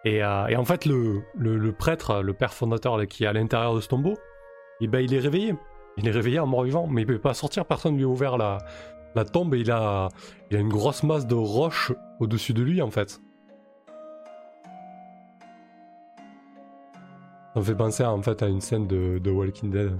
[0.05, 3.87] Et, en fait, le, le, prêtre, le père fondateur qui est à l'intérieur de ce
[3.87, 4.15] tombeau,
[4.81, 5.55] et eh ben, il est réveillé.
[5.97, 8.59] Il est réveillé en mort-vivant, mais il peut pas sortir, personne lui a ouvert la,
[9.15, 10.09] la tombe et il a,
[10.51, 13.21] il a une grosse masse de roches au-dessus de lui en fait.
[17.55, 19.97] Ça me fait penser en fait à une scène de, de Walking Dead.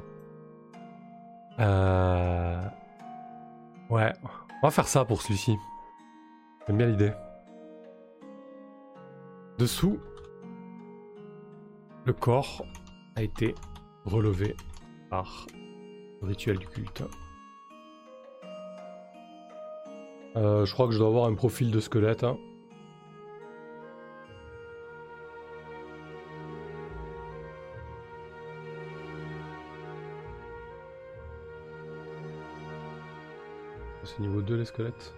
[1.61, 2.61] Euh...
[3.89, 4.13] Ouais,
[4.61, 5.57] on va faire ça pour celui-ci.
[6.67, 7.13] J'aime bien l'idée.
[9.57, 10.01] Dessous,
[12.05, 12.65] le corps
[13.15, 13.55] a été
[14.05, 14.57] relevé
[15.09, 15.47] par
[16.21, 17.05] le rituel du culte.
[20.35, 22.25] Euh, je crois que je dois avoir un profil de squelette.
[22.25, 22.37] Hein.
[34.15, 35.13] C'est niveau 2 les squelettes.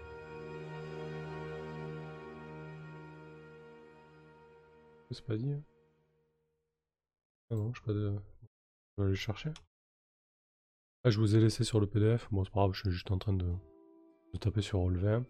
[5.11, 5.53] C'est pas dit.
[5.53, 5.63] Hein.
[7.51, 8.17] Ah non, je vais
[8.99, 9.51] aller chercher.
[11.05, 12.27] Ah, je vous ai laissé sur le PDF.
[12.31, 13.47] Bon, c'est pas grave, je suis juste en train de
[14.41, 15.21] taper sur relevé.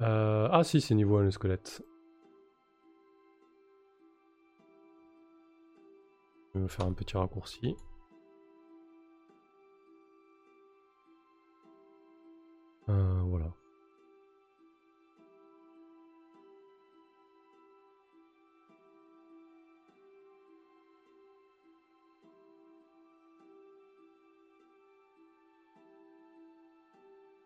[0.00, 1.82] Euh, ah si, c'est niveau 1 le squelette.
[6.54, 7.76] Je vais faire un petit raccourci.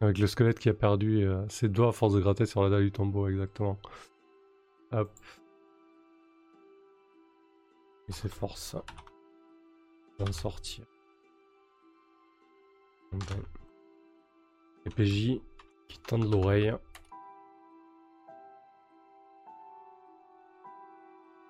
[0.02, 2.70] Avec le squelette qui a perdu euh, ses doigts à force de gratter sur la
[2.70, 3.78] dalle du tombeau, exactement.
[4.90, 5.08] Hop.
[8.08, 8.74] Il s'efforce
[10.18, 10.84] d'en sortir.
[14.84, 15.40] Les PJ
[15.86, 16.74] qui tendent l'oreille.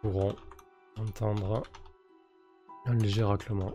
[0.03, 0.37] Pourront
[0.99, 1.63] entendre
[2.85, 3.73] un léger raclement.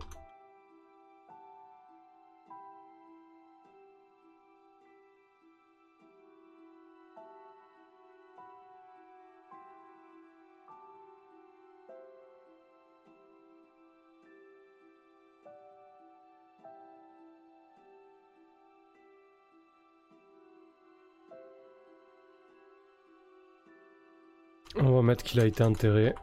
[25.28, 26.14] Qu'il a été enterré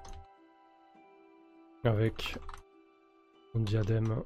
[1.83, 2.39] avec
[3.53, 4.23] un diadème.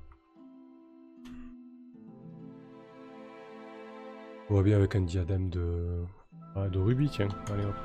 [4.50, 6.06] On voit bien avec un diadème de,
[6.56, 7.28] ah, de rubis, tiens.
[7.52, 7.76] Allez hop.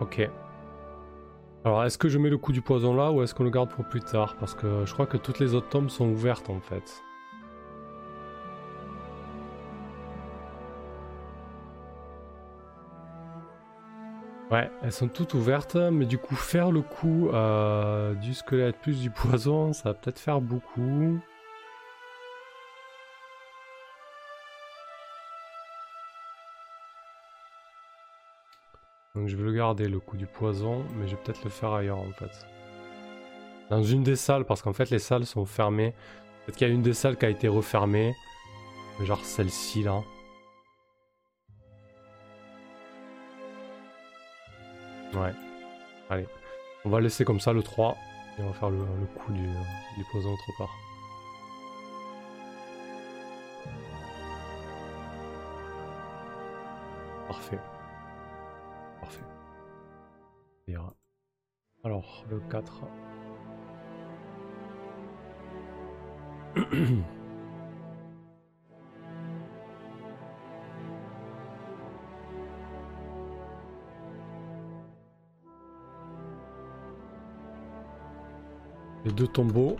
[0.00, 0.28] Ok.
[1.64, 3.70] Alors, est-ce que je mets le coup du poison là ou est-ce qu'on le garde
[3.70, 4.34] pour plus tard?
[4.40, 7.04] Parce que je crois que toutes les autres tombes sont ouvertes en fait.
[14.52, 19.00] Ouais, elles sont toutes ouvertes, mais du coup faire le coup euh, du squelette plus
[19.00, 21.18] du poison, ça va peut-être faire beaucoup.
[29.14, 31.72] Donc je vais le garder le coup du poison, mais je vais peut-être le faire
[31.72, 32.46] ailleurs en fait.
[33.70, 35.94] Dans une des salles, parce qu'en fait les salles sont fermées.
[36.44, 38.12] Peut-être qu'il y a une des salles qui a été refermée.
[39.02, 40.02] Genre celle-ci là.
[45.14, 45.32] Ouais.
[46.10, 46.26] Allez.
[46.84, 47.96] On va laisser comme ça le 3
[48.38, 50.70] et on va faire le, coup du, du poison autre part.
[57.28, 57.58] Parfait.
[59.00, 59.22] Parfait.
[61.84, 62.82] Alors, le 4.
[79.04, 79.76] Les deux tombeaux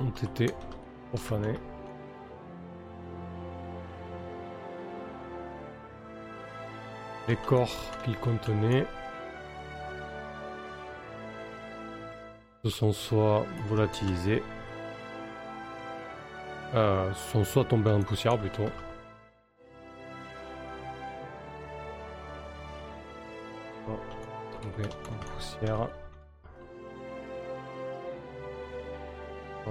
[0.00, 0.46] ont été
[1.10, 1.58] profanés.
[7.28, 8.86] Les corps qu'ils contenaient
[12.64, 14.42] se sont soit volatilisés,
[16.74, 18.68] euh, sont soit tombés en poussière plutôt.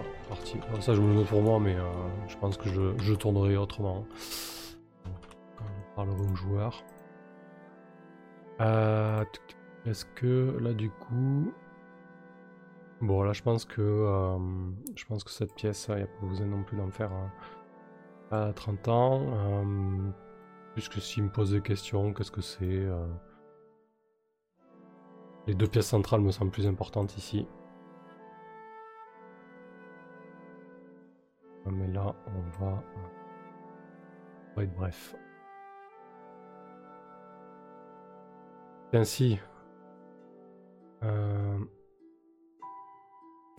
[0.03, 0.13] Poussière.
[0.23, 0.59] Oh, partie.
[0.81, 1.75] ça, je me le pour moi, mais
[2.27, 4.05] je pense que je, tournerai autrement.
[5.59, 6.83] On parlera aux joueurs.
[9.85, 11.53] Est-ce que là, du coup.
[13.01, 13.81] Bon, là, je pense que.
[14.95, 17.11] je pense que cette pièce, il n'y a pas besoin non plus d'en faire
[18.31, 19.21] à 30 ans.
[20.73, 22.87] puisque s'il me pose des questions, qu'est-ce que c'est
[25.47, 27.47] les deux pièces centrales me semblent plus importantes ici.
[31.71, 32.83] Mais là, on va...
[34.61, 35.15] être bref.
[38.93, 39.39] Ainsi.
[41.03, 41.59] Euh...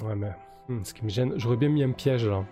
[0.03, 0.33] Ouais, mais
[0.69, 2.45] hmm, ce qui me gêne, j'aurais bien mis un piège là.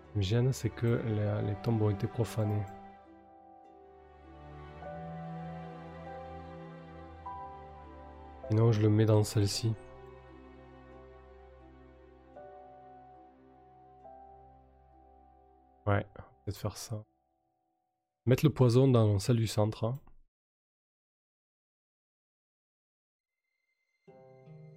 [0.00, 1.00] Ce qui me gêne, c'est que
[1.46, 2.62] les tombes ont été profanées.
[8.48, 9.74] Sinon, je le mets dans celle-ci.
[15.86, 16.06] Ouais,
[16.44, 17.04] peut-être faire ça.
[18.26, 19.84] Mettre le poison dans celle du centre.
[19.84, 19.98] Hein.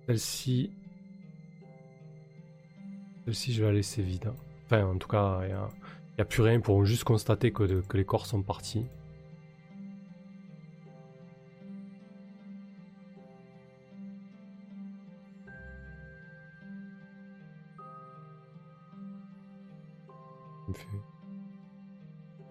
[0.08, 0.72] Celle-ci.
[3.26, 4.28] Celle-ci, je vais la laisser vide.
[4.28, 4.36] Hein.
[4.66, 8.06] Enfin, en tout cas, il n'y a, plus rien pour juste constater que, que les
[8.06, 8.86] corps sont partis.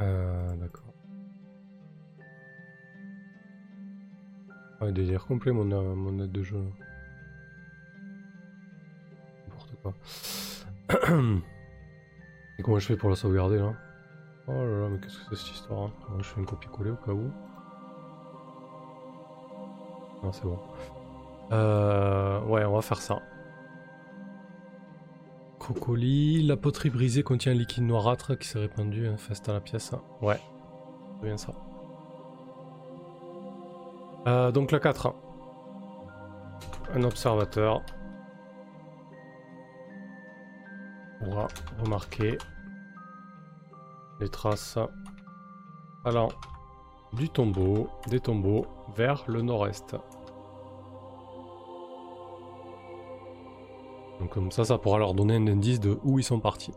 [0.02, 0.82] Euh, d'accord.
[4.80, 6.58] Ouais, délire complet mon, euh, aide de jeu.
[9.46, 9.94] N'importe quoi.
[12.58, 13.74] Et comment je fais pour la sauvegarder là?
[14.48, 15.92] Oh là là, mais qu'est-ce que c'est cette histoire hein?
[16.18, 17.30] Je fais un copier-coller au cas où.
[20.22, 20.58] Non, c'est bon.
[21.52, 23.20] Euh, ouais, on va faire ça.
[25.62, 29.92] Crocoli, la poterie brisée contient un liquide noirâtre qui s'est répandu infeste à la pièce.
[30.20, 30.40] Ouais,
[31.20, 31.52] c'est bien ça.
[34.26, 35.14] Euh, donc la 4.
[36.94, 37.80] Un observateur
[41.20, 41.46] pourra
[41.78, 42.38] remarquer
[44.18, 44.80] les traces
[46.04, 46.30] allant
[47.12, 49.94] du tombeau, des tombeaux vers le nord-est.
[54.32, 56.72] Comme ça, ça pourra leur donner un indice de où ils sont partis.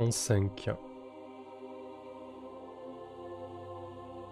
[0.00, 0.70] En 5.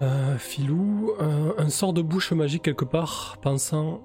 [0.01, 4.01] Euh, filou, euh, un sort de bouche magique quelque part, pensant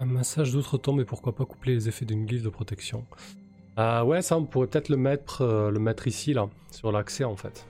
[0.00, 3.06] un massage d'autres tombes et pourquoi pas coupler les effets d'une glyphe de protection.
[3.78, 7.22] Euh, ouais, ça on pourrait peut-être le mettre, euh, le mettre ici là, sur l'accès
[7.22, 7.64] en fait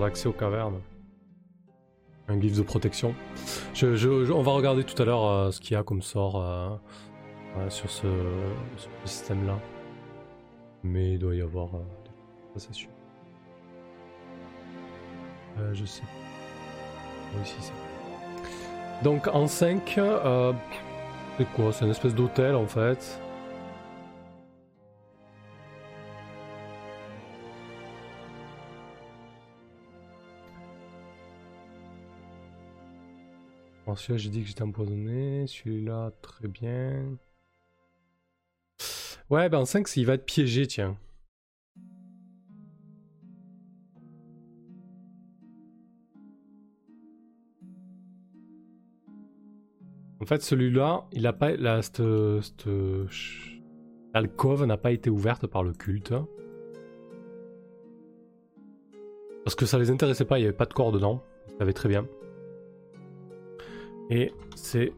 [0.00, 0.80] l'accès aux cavernes.
[2.28, 3.14] Un glyphe de protection.
[3.82, 6.70] on va regarder tout à l'heure euh, ce qu'il y a comme sort euh,
[7.58, 8.06] euh, sur ce,
[9.04, 9.58] système-là.
[10.84, 11.70] Mais il doit y avoir...
[12.54, 12.90] ça c'est sûr.
[15.72, 16.02] je sais.
[17.34, 17.72] Oui, ça.
[19.02, 19.98] Donc en 5,
[21.38, 21.72] c'est quoi?
[21.72, 23.20] C'est une espèce d'hôtel en fait.
[33.96, 35.46] Celui-là, j'ai dit que j'étais empoisonné.
[35.46, 37.18] Celui-là, très bien.
[39.30, 40.96] Ouais, ben en 5, il va être piégé, tiens.
[50.20, 51.56] En fait, celui-là, il a pas.
[51.56, 52.02] La, cette,
[54.14, 56.14] alcôve n'a pas été ouverte par le culte.
[59.44, 61.24] Parce que ça les intéressait pas, il n'y avait pas de corps dedans.
[61.48, 62.06] Ils savaient très bien.
[64.10, 64.92] Et c'est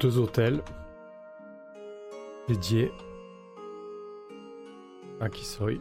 [0.00, 0.62] deux hôtels
[2.48, 2.90] dédiés
[5.20, 5.80] à Kisoi.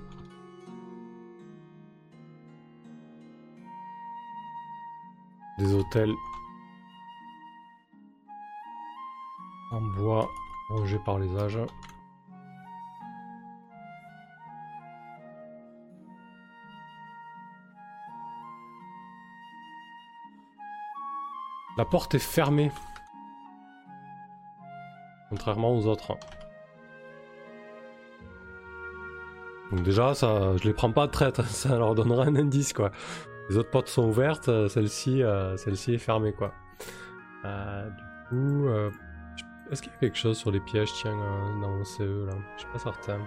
[5.57, 6.13] Des hôtels
[9.71, 10.29] en bois
[10.69, 11.59] rangés par les âges.
[21.77, 22.71] La porte est fermée.
[25.29, 26.17] Contrairement aux autres.
[29.71, 32.91] Donc déjà, ça, je les prends pas de traite, ça leur donnera un indice quoi.
[33.49, 36.53] Les autres portes sont ouvertes, euh, celle-ci euh, celle-ci est fermée quoi.
[37.43, 38.69] Euh, du coup,
[39.71, 40.91] est-ce qu'il y a quelque chose sur les pièges?
[40.93, 41.15] Tiens,
[41.61, 43.19] dans le CE là Je suis pas certain.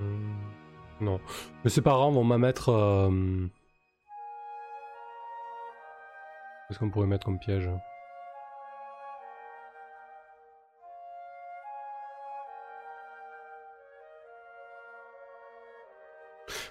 [0.00, 0.34] Hmm,
[1.00, 1.20] Non.
[1.64, 2.70] Mais ses parents vont m'en mettre.
[2.70, 3.10] euh,
[6.68, 7.68] Qu'est-ce qu'on pourrait mettre comme piège?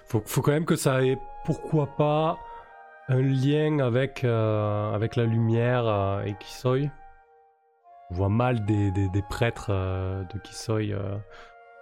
[0.06, 2.38] Faut, faut quand même que ça ait, pourquoi pas,
[3.08, 6.90] un lien avec, euh, avec la lumière euh, et Kisoi.
[8.10, 8.92] On voit mal des,
[9.28, 11.16] prêtres euh, de Kisoi euh,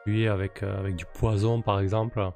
[0.05, 2.31] tués avec, avec du poison, par exemple.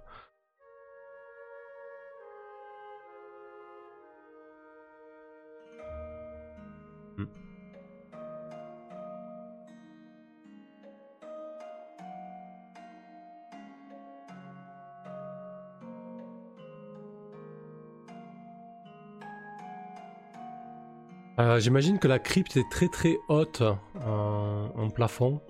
[21.40, 23.62] Euh, J'imagine que la crypte est très très haute
[24.04, 25.40] en, en plafond.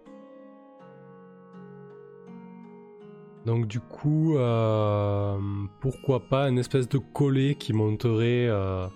[3.44, 5.36] Donc du coup, euh,
[5.80, 8.86] pourquoi pas une espèce de collet qui monterait, euh,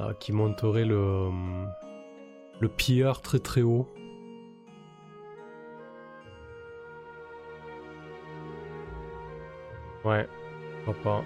[0.00, 1.30] euh, qui monterait le,
[2.58, 2.68] le
[3.20, 3.86] très très haut.
[10.04, 10.26] Ouais,
[10.84, 11.22] pourquoi pas.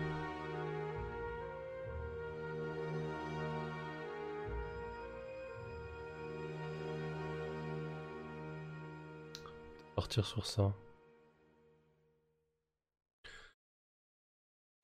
[9.97, 10.73] Partir sur ça.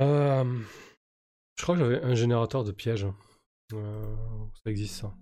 [0.01, 0.59] Euh,
[1.57, 3.07] je crois que j'avais un générateur de pièges.
[3.75, 4.17] Euh,
[4.65, 5.15] ça existe ça.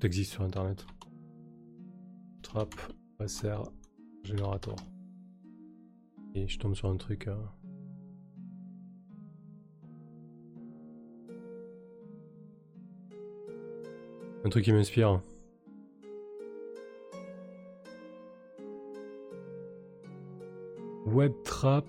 [0.00, 0.84] Ça existe sur internet.
[2.42, 2.74] Trap,
[3.24, 3.62] SR,
[4.24, 4.74] générateur.
[6.34, 7.28] Et je tombe sur un truc.
[7.28, 7.36] euh,
[14.44, 15.22] Un truc qui m'inspire.
[21.12, 21.84] Web trap.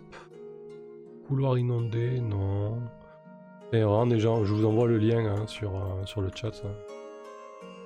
[1.27, 2.81] Couloir inondé, non.
[3.71, 6.51] Et vraiment des gens, je vous envoie le lien hein, sur, euh, sur le chat.
[6.65, 6.71] hein.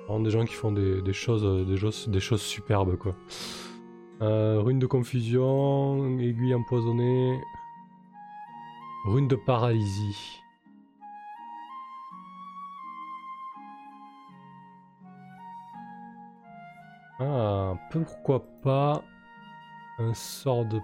[0.08, 3.14] Vraiment des gens qui font des, des choses, euh, des, choses, des choses superbes quoi.
[4.22, 7.38] Euh, rune de confusion, aiguille empoisonnée,
[9.06, 10.40] rune de paralysie.
[17.18, 19.02] Ah, pourquoi pas
[19.98, 20.80] un sort de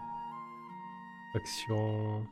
[1.35, 2.27] action.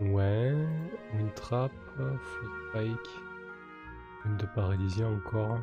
[0.00, 0.52] Ouais,
[1.14, 3.10] une trappe, foot spike,
[4.26, 5.60] une de paralysie encore.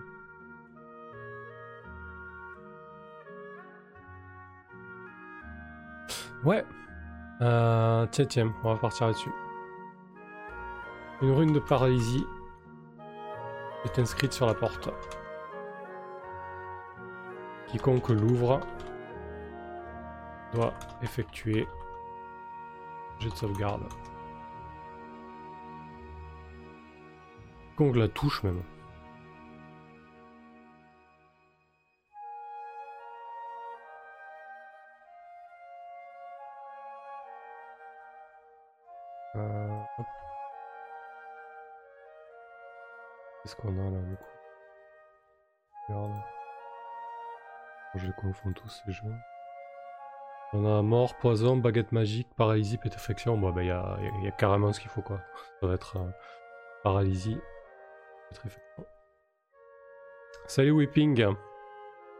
[6.43, 6.65] Ouais,
[7.41, 9.31] euh, tiens, tiens, on va partir là-dessus.
[11.21, 12.25] Une rune de paralysie
[13.85, 14.89] est inscrite sur la porte.
[17.71, 18.59] Quiconque l'ouvre
[20.53, 21.65] doit effectuer
[23.19, 23.87] jet de sauvegarde.
[27.69, 28.61] Quiconque la touche même.
[39.37, 39.81] Euh.
[43.43, 44.23] Qu'est-ce qu'on a là du coup?
[47.95, 49.13] Je les confonds tous ces jeux.
[50.53, 53.37] On a mort, poison, baguette magique, paralysie, pétrification.
[53.37, 55.21] Bon, bah, il y a, carrément ce qu'il faut, quoi.
[55.61, 56.09] Ça va être euh,
[56.83, 57.37] paralysie,
[58.29, 58.85] pétrification.
[60.47, 61.25] Salut Whipping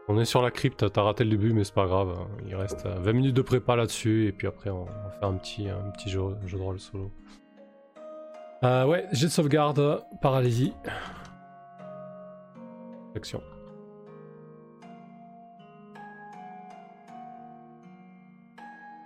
[0.08, 2.26] On est sur la crypte, t'as raté le début, mais c'est pas grave.
[2.46, 5.36] Il reste euh, 20 minutes de prépa là-dessus, et puis après, on va faire un
[5.36, 7.10] petit, un petit jeu, jeu de rôle solo.
[8.64, 10.72] Euh, ouais, jet de sauvegarde, paralysie.
[13.14, 13.42] Action.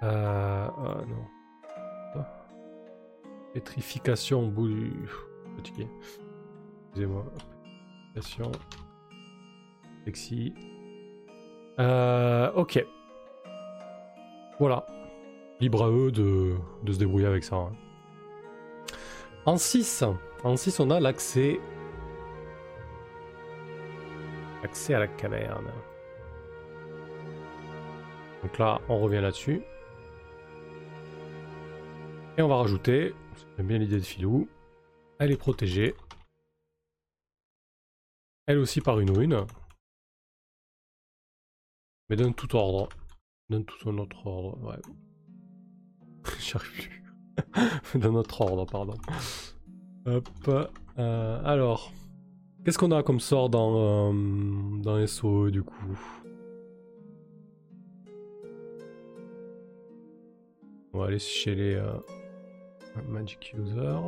[0.03, 1.25] Euh, ah, non.
[2.17, 2.27] Ah.
[3.55, 4.93] Pétrification bout du.
[5.57, 5.89] Fatigué.
[6.89, 7.25] Excusez-moi.
[8.15, 8.53] Pétrification.
[10.05, 10.55] Sexy.
[11.79, 12.85] Euh, ok.
[14.59, 14.87] Voilà.
[15.61, 17.57] Libre à eux de, de se débrouiller avec ça.
[17.57, 17.73] hein.
[19.47, 20.05] En 6,
[20.45, 21.61] en 6, on a l'accès.
[24.63, 25.67] Accès à la caverne.
[28.43, 29.63] Donc là, on revient là-dessus.
[32.39, 33.15] Et on va rajouter,
[33.57, 34.47] j'aime bien l'idée de Filou,
[35.19, 35.95] elle est protégée.
[38.47, 39.47] Elle aussi par une rune.
[42.11, 42.91] Mais d'un tout ordre.
[43.49, 44.77] D'un tout un autre ordre, ouais.
[46.39, 47.05] j'arrive plus.
[47.99, 48.97] Dans notre ordre, pardon.
[50.05, 50.29] Hop.
[50.99, 51.91] euh, alors.
[52.65, 55.99] Qu'est-ce qu'on a comme sort dans, euh, dans SOE du coup?
[60.93, 61.93] On va aller chez les euh,
[63.09, 63.99] Magic User.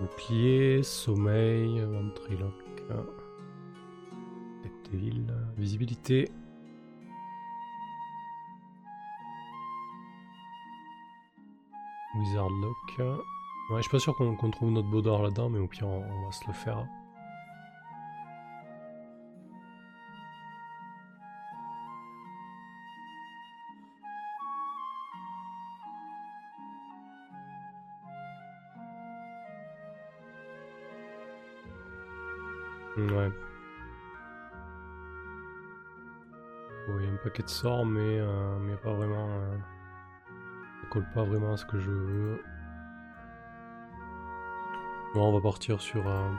[0.00, 2.82] Bouclier, sommeil, ventriloque,
[4.62, 6.30] tactile, visibilité.
[12.16, 12.98] Wizard Lock.
[12.98, 16.26] Ouais, je suis pas sûr qu'on trouve notre Baudor là-dedans, mais au pire, on, on
[16.26, 16.86] va se le faire.
[37.42, 39.28] De sorts, mais, euh, mais pas vraiment.
[39.28, 39.56] euh,
[40.82, 42.42] ça colle pas vraiment à ce que je veux.
[45.14, 46.06] Bon, on va partir sur.
[46.06, 46.30] euh,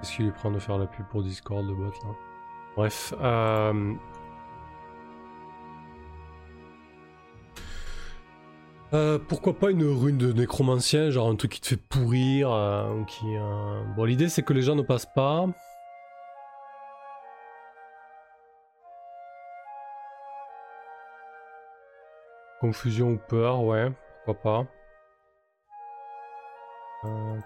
[0.00, 2.10] Qu'est-ce qu'il lui prend de faire la pub pour Discord, le bot là?
[2.76, 3.12] Bref.
[3.20, 3.94] Euh...
[8.94, 13.04] Euh, pourquoi pas une rune de nécromancien, genre un truc qui te fait pourrir, euh,
[13.04, 13.26] qui...
[13.36, 15.46] euh, Bon, l'idée c'est que les gens ne passent pas.
[22.60, 23.92] Confusion ou peur, ouais,
[24.24, 24.66] pourquoi pas.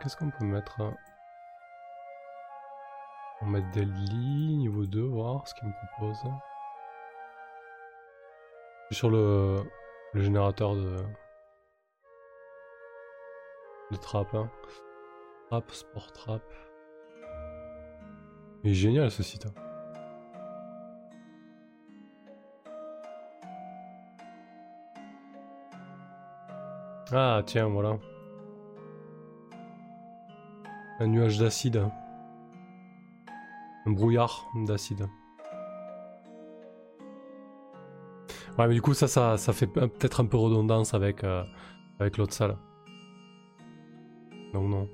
[0.00, 0.80] Qu'est-ce qu'on peut mettre?
[3.40, 6.22] On va mettre des lits, niveau 2, voir ce qu'il me propose.
[8.90, 9.62] Sur le
[10.14, 10.96] générateur de,
[13.92, 14.34] de trappe.
[14.34, 14.50] Hein.
[15.50, 16.42] Trap, sport trap.
[18.64, 19.46] Il est génial ce site.
[19.46, 19.54] hein.
[27.12, 27.98] Ah tiens voilà.
[31.00, 31.76] Un nuage d'acide.
[31.78, 31.92] hein.
[33.86, 35.06] Un brouillard d'acide.
[38.58, 41.42] Ouais mais du coup ça ça, ça fait pe- peut-être un peu redondance avec, euh,
[41.98, 42.56] avec l'autre salle.
[44.52, 44.88] Donc non.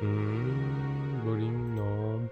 [0.00, 2.28] Hmm, bowling, non.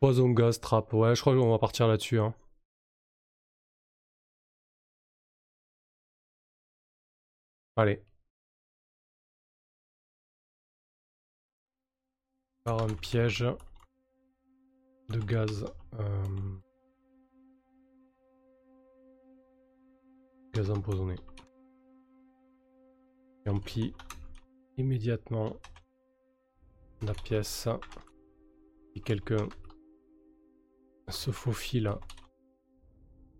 [0.00, 2.18] Poison gaz trap, ouais, je crois qu'on va partir là-dessus.
[2.18, 2.34] Hein.
[7.78, 8.02] Allez.
[12.64, 13.44] Par un piège
[15.10, 15.64] de gaz.
[16.00, 16.24] euh,
[20.52, 21.14] Gaz empoisonné.
[23.46, 23.48] Et
[24.76, 25.54] immédiatement
[27.02, 27.68] la pièce.
[28.92, 29.48] Si quelqu'un
[31.08, 31.94] se faufile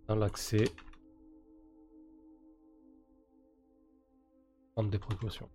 [0.07, 0.63] dans l'accès,
[4.79, 5.49] prendre des précautions.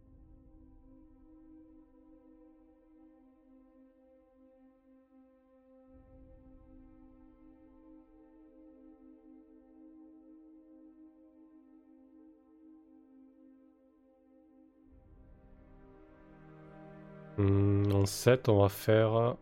[17.36, 19.14] Hmm, en 7, on va faire.
[19.14, 19.34] euh,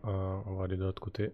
[0.45, 1.33] on va aller de l'autre côté.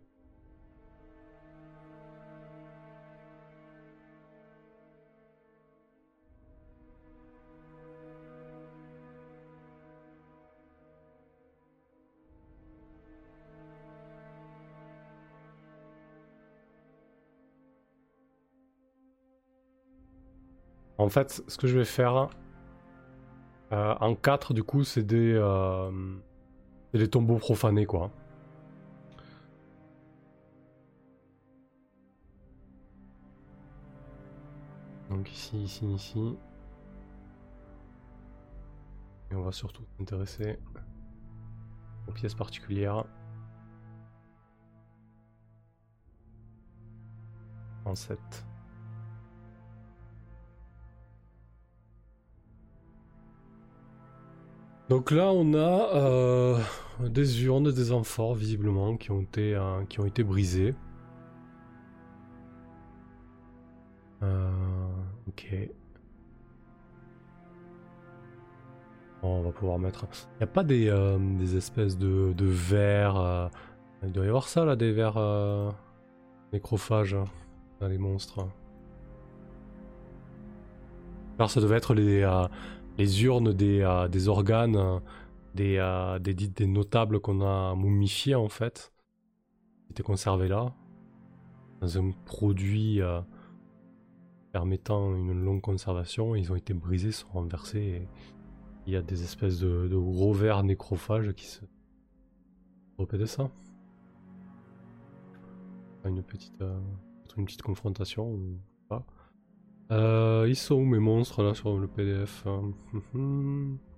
[21.09, 22.29] En fait, ce que je vais faire
[23.71, 25.89] euh, en 4, du coup, c'est des, euh,
[26.93, 28.11] des tombeaux profanés, quoi.
[35.09, 36.37] Donc ici, ici, ici.
[39.31, 40.59] Et on va surtout s'intéresser
[42.07, 43.03] aux pièces particulières.
[47.83, 48.19] En 7.
[54.89, 56.57] Donc là, on a euh,
[56.99, 60.73] des urnes, des amphores visiblement qui ont été, euh, qui ont été brisées.
[64.21, 65.55] ok.
[69.21, 70.07] on va pouvoir mettre.
[70.35, 73.51] Il n'y a pas des, des espèces de, de verres.
[74.03, 75.21] Il doit y avoir ça là, des verres
[76.51, 77.25] nécrophages hein,
[77.79, 78.47] dans les monstres.
[81.37, 82.23] Alors ça devait être les,
[82.99, 85.01] les urnes des, des organes
[85.55, 88.93] des, euh, des, notables qu'on a momifiés en fait,
[89.89, 90.73] étaient conservés là,
[91.81, 93.21] dans un produit euh,
[94.51, 96.35] permettant une longue conservation.
[96.35, 98.07] Ils ont été brisés, sont renversés.
[98.85, 101.61] Il y a des espèces de, gros vers nécrophages qui se
[103.13, 103.49] de ça.
[106.05, 106.79] Une petite, euh,
[107.37, 109.05] une petite confrontation ou pas.
[109.91, 112.71] Ils sont où mes monstres là sur le PDF hein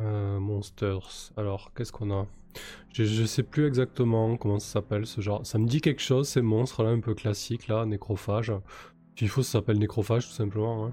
[0.00, 1.32] Euh, monsters.
[1.36, 2.26] Alors, qu'est-ce qu'on a?
[2.92, 5.44] Je, sais plus exactement comment ça s'appelle ce genre.
[5.46, 8.52] Ça me dit quelque chose, ces monstres là un peu classiques là, nécrophage.
[9.20, 10.86] Il faut ça s'appelle nécrophage tout simplement.
[10.86, 10.92] Hein.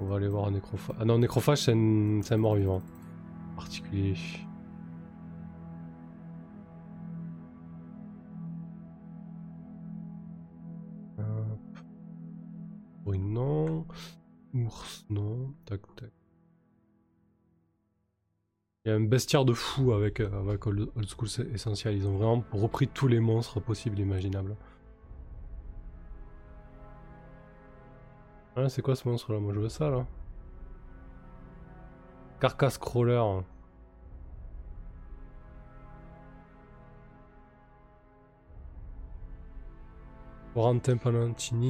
[0.00, 0.96] On va aller voir un nécrophage.
[1.00, 2.82] Ah non, nécrophage c'est un, mort vivant.
[3.56, 4.14] Particulier.
[14.54, 15.54] Ours, non.
[15.64, 16.10] Tac, tac.
[18.84, 21.94] Il y a un bestiaire de fou avec, euh, avec Old School Essential.
[21.94, 24.56] Ils ont vraiment repris tous les monstres possibles et imaginables.
[28.56, 30.06] Ah, c'est quoi ce monstre là Moi je veux ça là.
[32.40, 33.22] Carcass Crawler.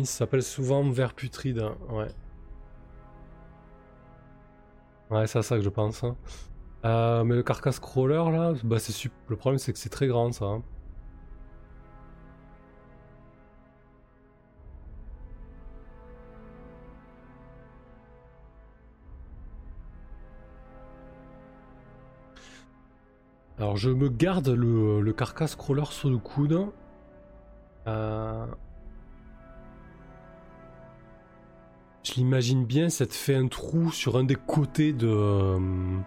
[0.05, 1.59] S'appelle souvent Vert putride.
[1.59, 1.76] Hein.
[1.91, 2.09] Ouais.
[5.11, 6.04] Ouais, c'est à ça que je pense.
[6.04, 6.16] Hein.
[6.84, 9.11] Euh, mais le carcasse crawler là, bah c'est.
[9.28, 10.46] Le problème c'est que c'est très grand ça.
[10.46, 10.62] Hein.
[23.58, 26.66] Alors je me garde le, le carcasse crawler sur le coude.
[27.86, 28.46] Euh...
[32.03, 35.09] Je l'imagine bien, ça te fait un trou sur un des côtés de...
[35.09, 35.98] Euh,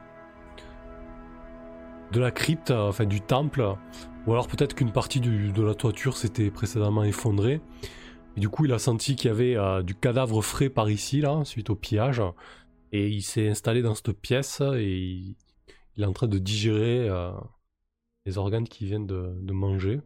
[2.12, 3.76] de la crypte, enfin du temple,
[4.28, 7.60] ou alors peut-être qu'une partie de la toiture s'était précédemment effondrée.
[8.36, 11.22] Et du coup, il a senti qu'il y avait euh, du cadavre frais par ici,
[11.22, 12.22] là, suite au pillage.
[12.92, 15.36] Et il s'est installé dans cette pièce et il,
[15.98, 17.32] est en train de digérer euh,
[18.26, 20.02] les organes qu'il vient de, manger.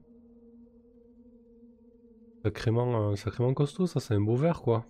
[2.44, 4.86] Sacrément costaud, ça, c'est un beau verre, quoi.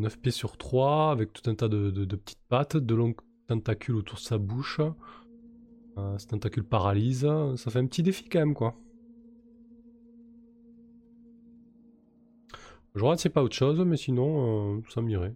[0.00, 3.14] 9 pieds sur 3, avec tout un tas de, petites pattes, de longs
[3.46, 4.80] tentacules autour de sa bouche.
[5.98, 8.76] Euh, ce tentacule paralyse, ça fait un petit défi quand même quoi.
[12.94, 15.34] Je regarde c'est pas autre chose, mais sinon euh, ça m'irait.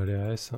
[0.00, 0.52] Je vais aller à S.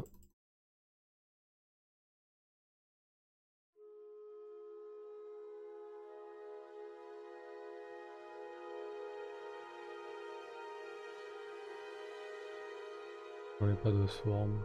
[13.60, 14.64] On n'est pas de swarm.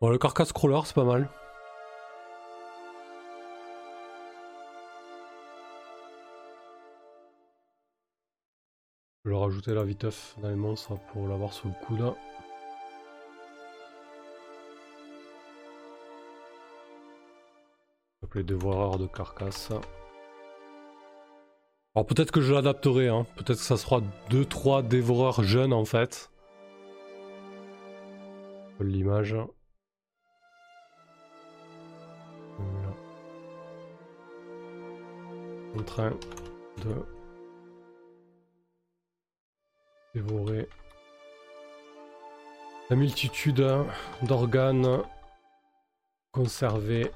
[0.00, 1.30] Bon, le carcass crawler, c'est pas mal.
[9.34, 12.14] Rajouter la viteuf dans les monstres pour l'avoir sous le coude.
[18.34, 19.70] les dévoreurs de carcasse.
[21.94, 23.26] Alors peut-être que je l'adapterai, hein.
[23.36, 26.30] peut-être que ça sera 2-3 dévoreurs jeunes en fait.
[28.80, 29.36] L'image.
[35.78, 36.10] En train
[36.84, 37.21] de
[40.14, 40.68] dévorer
[42.90, 43.66] la multitude
[44.22, 45.02] d'organes
[46.32, 47.10] conservés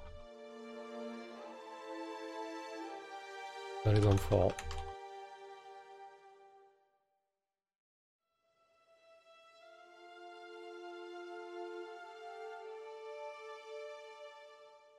[3.84, 4.57] dans les amphores.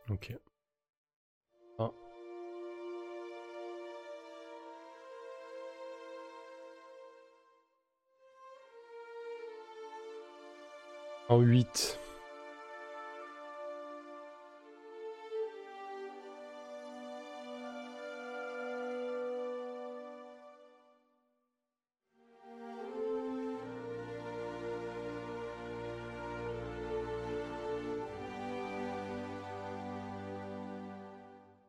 [0.09, 0.33] Ok.
[11.30, 11.99] En 8.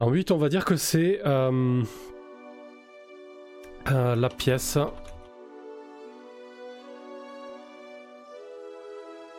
[0.01, 1.83] En 8, on va dire que c'est euh,
[3.91, 4.79] euh, la pièce.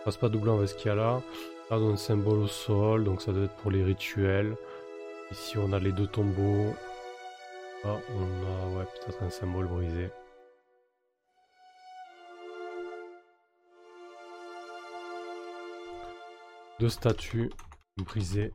[0.10, 1.22] On passe pas doubler, on ce qu'il y a là.
[1.70, 4.58] Là, on a un symbole au sol, donc ça doit être pour les rituels.
[5.30, 6.74] Ici, on a les deux tombeaux.
[7.84, 10.10] Là, on a ouais, peut-être un symbole brisé.
[16.80, 17.52] Deux statues
[17.98, 18.52] brisées.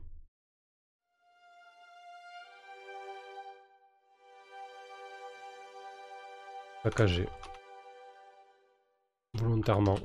[6.83, 7.29] saccagé.
[9.35, 9.99] Volontairement.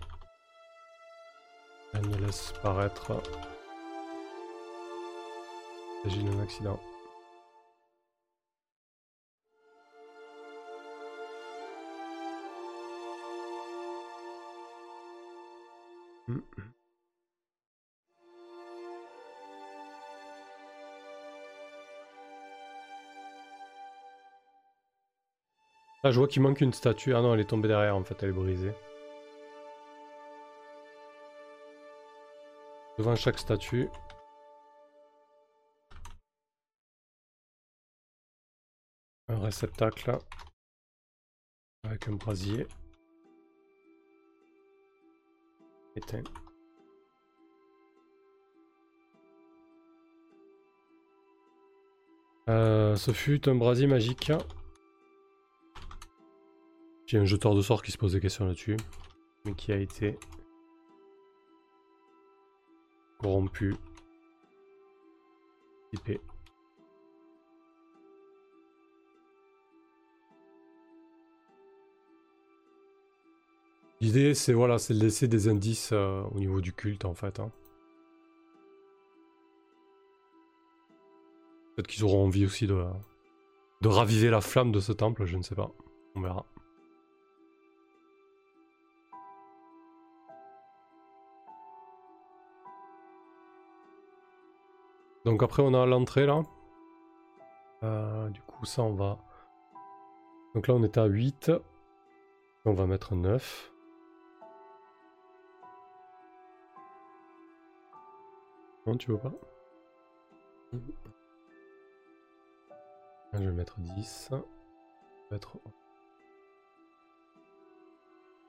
[1.95, 3.23] Elle ne laisse paraître.
[6.05, 6.81] Il s'agit d'un accident.
[26.03, 27.15] Ah, je vois qu'il manque une statue.
[27.15, 28.73] Ah non, elle est tombée derrière, en fait, elle est brisée.
[33.01, 33.89] Devant chaque statue.
[39.29, 40.19] Un réceptacle.
[41.85, 42.67] Avec un brasier.
[45.97, 46.23] Éteint.
[52.51, 54.31] Euh, ce fut un brasier magique.
[57.07, 58.77] J'ai un jeteur de sort qui se pose des questions là-dessus,
[59.47, 60.19] mais qui a été
[63.21, 63.75] corrompu.
[74.01, 77.39] L'idée, c'est voilà, c'est de laisser des indices euh, au niveau du culte en fait.
[77.39, 77.51] Hein.
[81.77, 82.83] Peut-être qu'ils auront envie aussi de,
[83.83, 85.71] de raviver la flamme de ce temple, je ne sais pas.
[86.15, 86.47] On verra.
[95.25, 96.43] Donc après on a l'entrée là.
[97.83, 99.19] Euh, du coup ça on va...
[100.55, 101.53] Donc là on est à 8.
[102.65, 103.73] On va mettre 9.
[108.87, 109.33] Non tu veux pas?
[113.35, 114.31] Je vais mettre 10.
[115.31, 115.59] Mettre...
[115.65, 115.71] On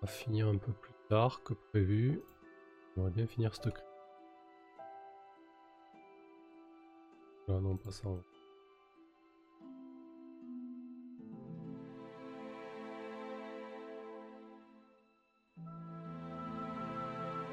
[0.02, 2.22] va finir un peu plus tard que prévu.
[2.98, 3.76] On va bien finir ce truc.
[7.54, 8.08] Ah non, pas ça.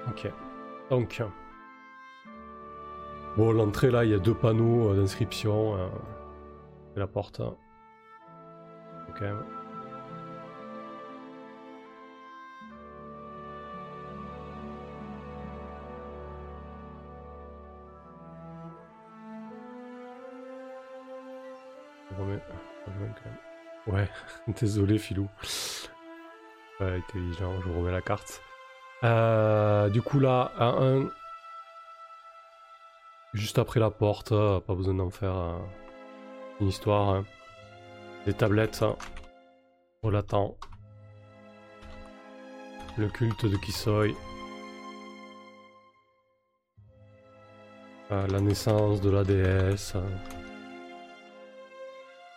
[0.09, 0.33] Ok.
[0.91, 1.23] Donc.
[3.37, 5.77] Bon, l'entrée là, il y a deux panneaux euh, d'inscription.
[5.77, 5.89] Euh,
[6.97, 7.41] la porte.
[9.09, 9.23] Ok.
[23.87, 24.09] Ouais,
[24.61, 25.29] désolé Filou.
[26.79, 28.43] Pas intelligent, je remets la carte.
[29.05, 31.09] Euh, du coup là, à 1,
[33.35, 35.59] juste après la porte, euh, pas besoin d'en faire euh,
[36.61, 37.11] une histoire.
[37.11, 37.25] Hein.
[38.27, 38.85] Des tablettes
[40.03, 40.57] relatant
[42.97, 44.09] le culte de Kisoi.
[48.11, 49.95] la naissance de la déesse.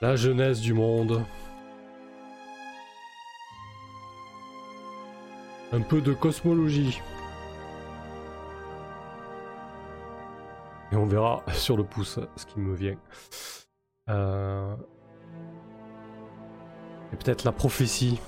[0.01, 1.23] La jeunesse du monde.
[5.71, 6.99] Un peu de cosmologie.
[10.91, 12.97] Et on verra sur le pouce ce qui me vient.
[14.09, 14.75] Euh,
[17.13, 18.19] et peut-être la prophétie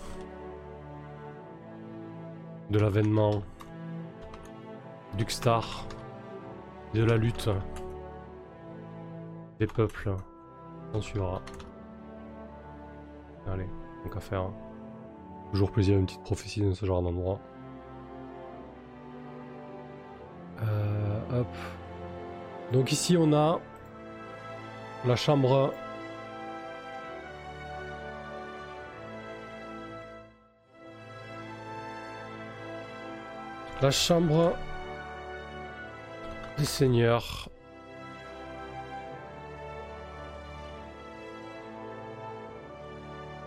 [2.69, 3.41] de l'avènement
[5.17, 5.88] d'Uxtar,
[6.93, 7.49] de la lutte
[9.59, 10.15] des peuples.
[10.93, 11.41] On suivra.
[13.52, 13.68] Allez,
[14.04, 14.50] donc à faire.
[15.52, 17.39] Toujours plaisir une petite prophétie dans ce genre d'endroit.
[20.62, 21.48] Euh, hop.
[22.72, 23.60] Donc ici on a
[25.06, 25.74] la chambre
[33.84, 34.54] La chambre
[36.58, 37.50] des seigneurs.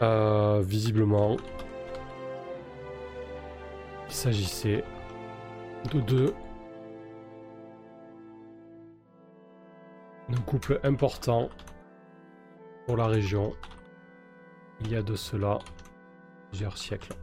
[0.03, 1.36] Euh, visiblement,
[4.09, 4.84] il s'agissait
[5.92, 6.34] de deux
[10.28, 11.49] d'un couple important
[12.86, 13.53] pour la région
[14.80, 15.59] il y a de cela
[16.51, 17.14] plusieurs siècles.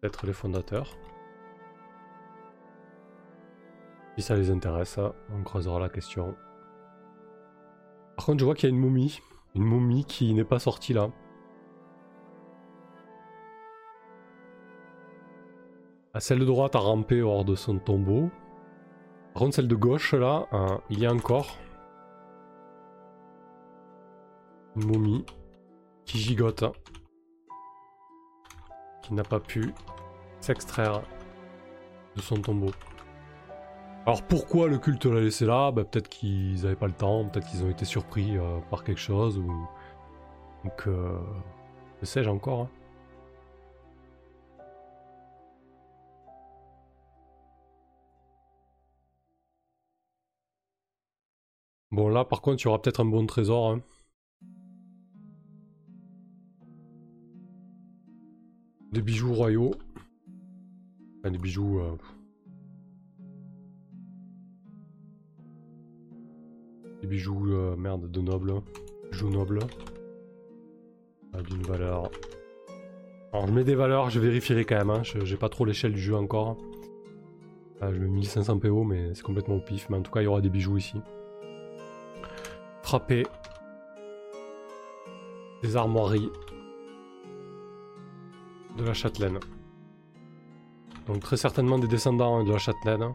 [0.00, 0.96] Peut-être les fondateurs.
[4.16, 4.98] Si ça les intéresse,
[5.32, 6.36] on creusera la question.
[8.16, 9.20] Par contre, je vois qu'il y a une momie.
[9.54, 11.10] Une momie qui n'est pas sortie là.
[16.14, 18.30] Ah, celle de droite a rampé hors de son tombeau.
[19.32, 21.56] Par contre, celle de gauche là, hein, il y a encore
[24.76, 25.24] une momie
[26.04, 26.64] qui gigote,
[29.02, 29.72] qui n'a pas pu
[30.40, 31.02] s'extraire
[32.16, 32.70] de son tombeau.
[34.06, 35.70] Alors pourquoi le culte l'a laissé là?
[35.70, 39.00] Bah, Peut-être qu'ils n'avaient pas le temps, peut-être qu'ils ont été surpris euh, par quelque
[39.00, 39.68] chose, ou...
[40.64, 41.18] Donc, euh...
[42.00, 42.70] que sais-je encore hein.
[51.92, 53.70] Bon là par contre il y aura peut-être un bon trésor.
[53.70, 53.82] Hein.
[58.92, 59.72] Des bijoux royaux.
[61.20, 61.80] Enfin, des bijoux...
[61.80, 61.96] Euh,
[67.00, 68.54] des bijoux, euh, merde, de noble.
[69.10, 69.60] Bijoux nobles.
[71.32, 72.10] Ah, d'une valeur...
[73.32, 74.90] Alors je mets des valeurs, je vérifierai quand même.
[74.90, 75.02] Hein.
[75.04, 76.56] J'ai pas trop l'échelle du jeu encore.
[77.80, 79.88] Ah, je mets 1500 PO mais c'est complètement au pif.
[79.88, 81.00] Mais en tout cas il y aura des bijoux ici.
[82.82, 83.24] Frapper.
[85.62, 86.30] Des armoiries
[88.76, 89.38] de la châtelaine.
[91.06, 93.14] Donc très certainement des descendants de la châtelaine.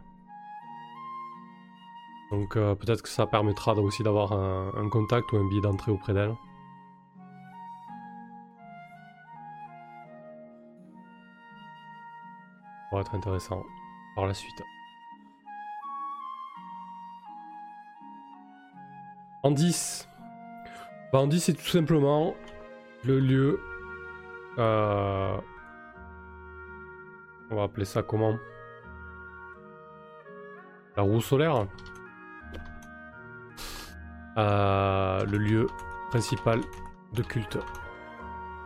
[2.32, 6.14] Donc euh, peut-être que ça permettra aussi d'avoir un, contact ou un billet d'entrée auprès
[6.14, 6.36] d'elle.
[12.90, 13.64] Ça va être intéressant
[14.16, 14.62] par la suite.
[19.44, 20.08] En 10.
[21.14, 22.34] En 10 c'est tout simplement
[23.06, 23.60] le lieu
[24.58, 25.38] euh,
[27.52, 28.38] on va appeler ça comment?
[30.96, 31.68] La roue solaire?
[34.36, 35.68] Le lieu
[36.10, 36.62] principal
[37.14, 37.58] de culte.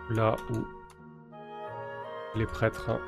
[0.10, 0.66] Là où
[2.36, 3.00] les prêtres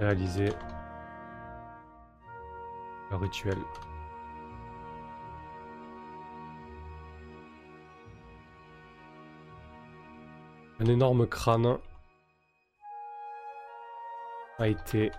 [0.00, 0.54] réalisaient
[3.10, 3.58] leur rituel.
[10.80, 11.78] Un énorme crâne
[14.58, 15.10] a été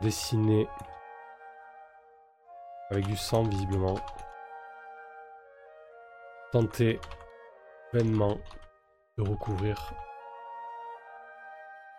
[0.00, 0.68] dessiné
[2.90, 3.96] avec du sang visiblement.
[6.52, 7.00] Tenter
[7.92, 8.38] vainement
[9.18, 9.76] de recouvrir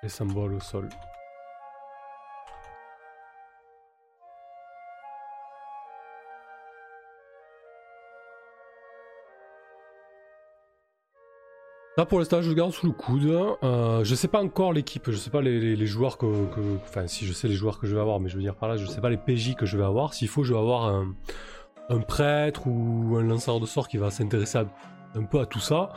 [0.04, 0.90] les symboles au sol.
[11.98, 13.26] Là pour l'instant je garde sous le coude.
[13.64, 16.28] Euh, je sais pas encore l'équipe, je sais pas les, joueurs que,
[16.84, 18.70] Enfin si je sais les joueurs que je vais avoir, mais je veux dire par
[18.70, 20.14] là, je sais pas les PJ que je vais avoir.
[20.14, 24.60] S'il faut je vais avoir un, prêtre ou un lanceur de sort qui va s'intéresser
[25.16, 25.90] un peu à tout ça.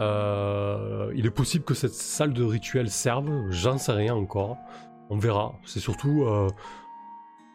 [0.00, 4.58] Euh, il est possible que cette salle de rituel serve, j'en sais rien encore.
[5.08, 5.54] On verra.
[5.64, 6.48] C'est surtout euh,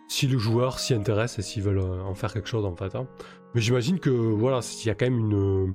[0.07, 2.95] si le joueur s'y intéresse et s'ils veulent en faire quelque chose en fait.
[2.95, 3.05] Hein.
[3.53, 5.73] Mais j'imagine que voilà, il y a quand même une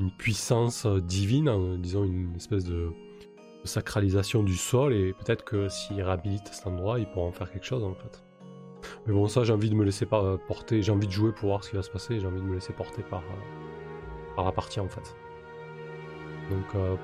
[0.00, 2.90] une puissance euh, divine, hein, disons une espèce de,
[3.64, 7.66] sacralisation du sol, et peut-être que s'ils réhabilitent cet endroit, ils pourront en faire quelque
[7.66, 8.24] chose en fait.
[9.06, 11.50] Mais bon, ça j'ai envie de me laisser euh, porter, j'ai envie de jouer pour
[11.50, 14.46] voir ce qui va se passer, j'ai envie de me laisser porter par, euh, par
[14.46, 15.14] la partie en fait.
[16.50, 16.98] Donc,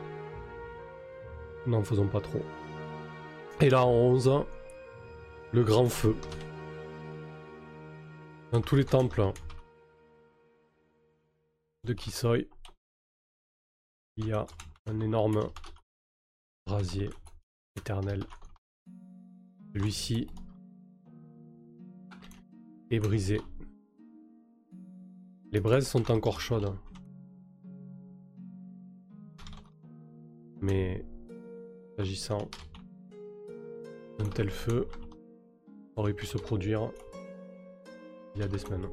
[1.67, 2.43] n'en faisons pas trop.
[3.61, 4.45] Et là en 11,
[5.53, 6.17] le grand feu.
[8.51, 9.31] Dans tous les temples
[11.85, 12.39] de Kisoi
[14.17, 14.47] il y a
[14.87, 15.51] un énorme
[16.67, 17.11] brasier
[17.77, 18.25] éternel.
[19.75, 20.27] Celui-ci
[22.91, 23.41] est brisé.
[25.53, 26.75] Les braises sont encore chaudes.
[30.61, 31.05] Mais
[31.97, 32.49] s'agissant
[34.19, 34.89] Un tel feu
[35.97, 36.91] aurait pu se produire
[38.35, 38.89] il y a des semaines.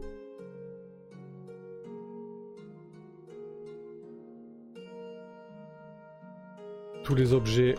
[7.04, 7.76] Tous les objets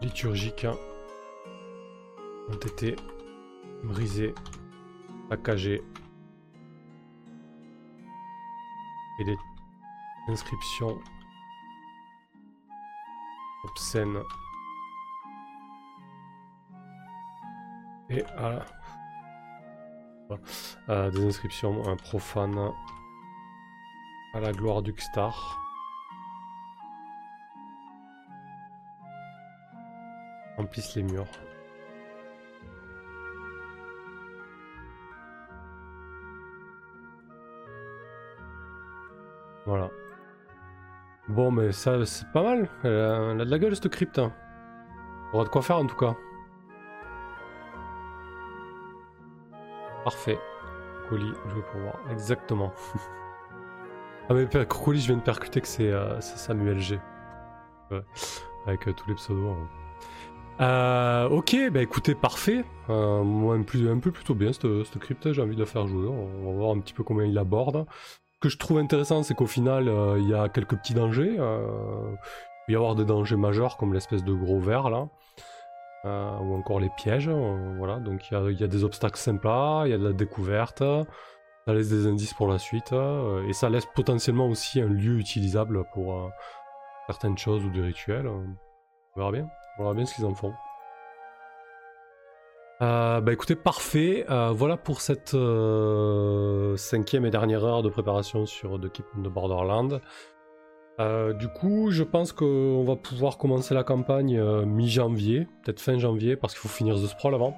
[0.00, 0.66] liturgiques
[2.48, 2.94] ont été
[3.82, 4.32] brisés,
[5.28, 5.82] saccagés.
[9.18, 9.36] Et les
[10.28, 11.00] inscriptions
[13.64, 14.20] obscènes
[18.08, 18.64] et à
[21.10, 22.72] des inscriptions profanes
[24.32, 25.69] à la gloire du Star.
[30.70, 31.26] Remplissent les murs.
[39.66, 39.90] Voilà.
[41.26, 42.68] Bon, mais ça, c'est pas mal.
[42.84, 44.20] Elle a, de la gueule, cette crypte.
[44.20, 46.14] On aura de quoi faire, en tout cas.
[50.04, 50.38] Parfait.
[51.08, 51.98] Colis, je vais pouvoir.
[52.12, 52.72] Exactement.
[54.28, 57.00] ah, mais Colis, je viens de percuter que c'est euh, Samuel G.
[58.68, 59.50] Avec euh, tous les pseudos.
[59.50, 59.68] Hein.
[60.60, 62.64] Euh, ok, bah écoutez, parfait.
[62.88, 66.08] moi, un, peu plutôt bien cette crypte, j'ai envie de la faire jouer.
[66.08, 67.86] On va voir un petit peu comment il aborde
[68.40, 71.36] que je trouve intéressant, c'est qu'au final, euh, il y a quelques petits dangers.
[71.38, 75.08] Euh, il peut y avoir des dangers majeurs, comme l'espèce de gros verre là.
[76.06, 77.28] Euh, ou encore les pièges.
[77.28, 80.82] voilà, donc il y, a, des obstacles sympas, il y a de la découverte.
[81.66, 82.94] Ça laisse des indices pour la suite.
[83.46, 86.30] et ça laisse potentiellement aussi un lieu utilisable pour
[87.06, 88.26] certaines choses ou des rituels.
[88.26, 88.46] On
[89.14, 89.50] verra bien.
[89.78, 90.52] On verra bien ce qu'ils en font.
[92.82, 94.24] Euh, bah écoutez, parfait.
[94.30, 99.28] Euh, voilà pour cette euh, cinquième et dernière heure de préparation sur The Keep de
[99.28, 100.00] Borderland.
[101.38, 106.54] du coup, je pense qu'on va pouvoir commencer la campagne mi-janvier, peut-être fin janvier, parce
[106.54, 107.56] qu'il faut finir The Sprawl avant.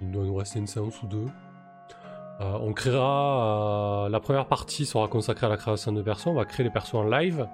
[0.00, 1.26] Il doit nous rester une séance ou deux.
[2.40, 4.08] on créera.
[4.10, 6.26] la première partie sera consacrée à la création de persos.
[6.26, 7.46] On va créer les persos en live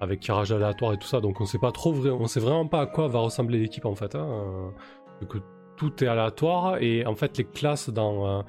[0.00, 1.20] avec tirage aléatoire et tout ça.
[1.20, 3.94] Donc on sait pas trop, on sait vraiment pas à quoi va ressembler l'équipe en
[3.94, 4.14] fait.
[4.14, 4.72] Hein,
[5.76, 8.42] tout est aléatoire et en fait les classes dans, euh,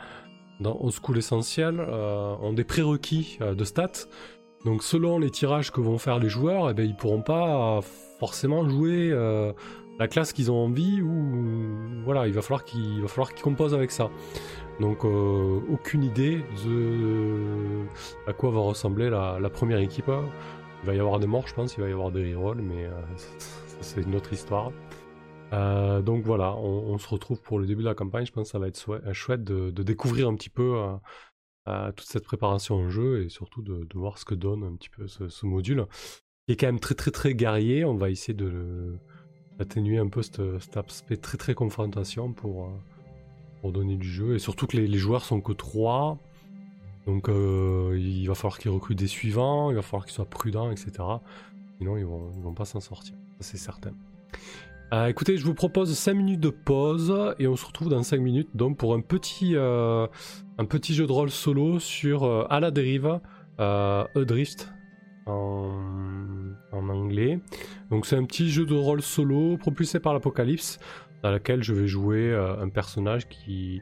[0.60, 4.08] dans Old School Essentiel euh, ont des prérequis euh, de stats.
[4.66, 7.80] Donc selon les tirages que vont faire les joueurs, eh ben, ils pourront pas
[8.20, 9.10] forcément jouer
[10.00, 14.12] la classe qu'ils ont envie ou voilà, il va falloir qu'ils composent avec ça.
[14.80, 17.86] Donc aucune idée de
[18.28, 20.12] à quoi va ressembler la, la, première équipe.
[20.84, 22.90] Il va y avoir des morts, je pense, il va y avoir des rerolls, mais
[23.82, 24.72] c'est une autre histoire.
[25.54, 28.26] Euh, donc voilà, on, se retrouve pour le début de la campagne.
[28.26, 30.82] Je pense que ça va être euh, chouette de, découvrir un petit peu
[31.68, 34.90] euh, toute cette préparation en jeu et surtout de, voir ce que donne un petit
[34.90, 35.86] peu ce, module
[36.48, 37.84] qui est quand même très très très guerrier.
[37.86, 38.98] On va essayer de
[39.58, 40.40] d'atténuer un peu cet,
[40.78, 42.72] aspect très très confrontation pour,
[43.64, 46.18] donner du jeu et surtout que les, joueurs sont que 3.
[47.08, 50.92] Donc il va falloir qu'ils recrutent des suivants, il va falloir qu'ils soient prudents, etc.
[51.78, 53.94] Sinon ils vont, ils vont pas s'en sortir, c'est certain.
[54.94, 58.20] Euh, écoutez, je vous propose 5 minutes de pause et on se retrouve dans 5
[58.20, 60.06] minutes donc pour un petit, euh,
[60.58, 63.22] un petit jeu de rôle solo sur euh, À la dérive,
[63.58, 64.74] Adrift
[65.28, 65.70] en,
[66.74, 67.40] en, anglais.
[67.90, 70.78] Donc c'est un petit jeu de rôle solo propulsé par l'Apocalypse
[71.24, 73.82] dans lequel je vais jouer un personnage qui,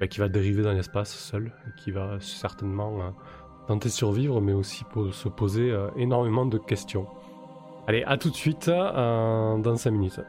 [0.00, 3.14] bah, qui va dériver dans l'espace seul qui va certainement
[3.66, 7.06] tenter de survivre mais aussi pour se poser énormément de questions.
[7.86, 10.20] Allez, à tout de suite dans 5 minutes.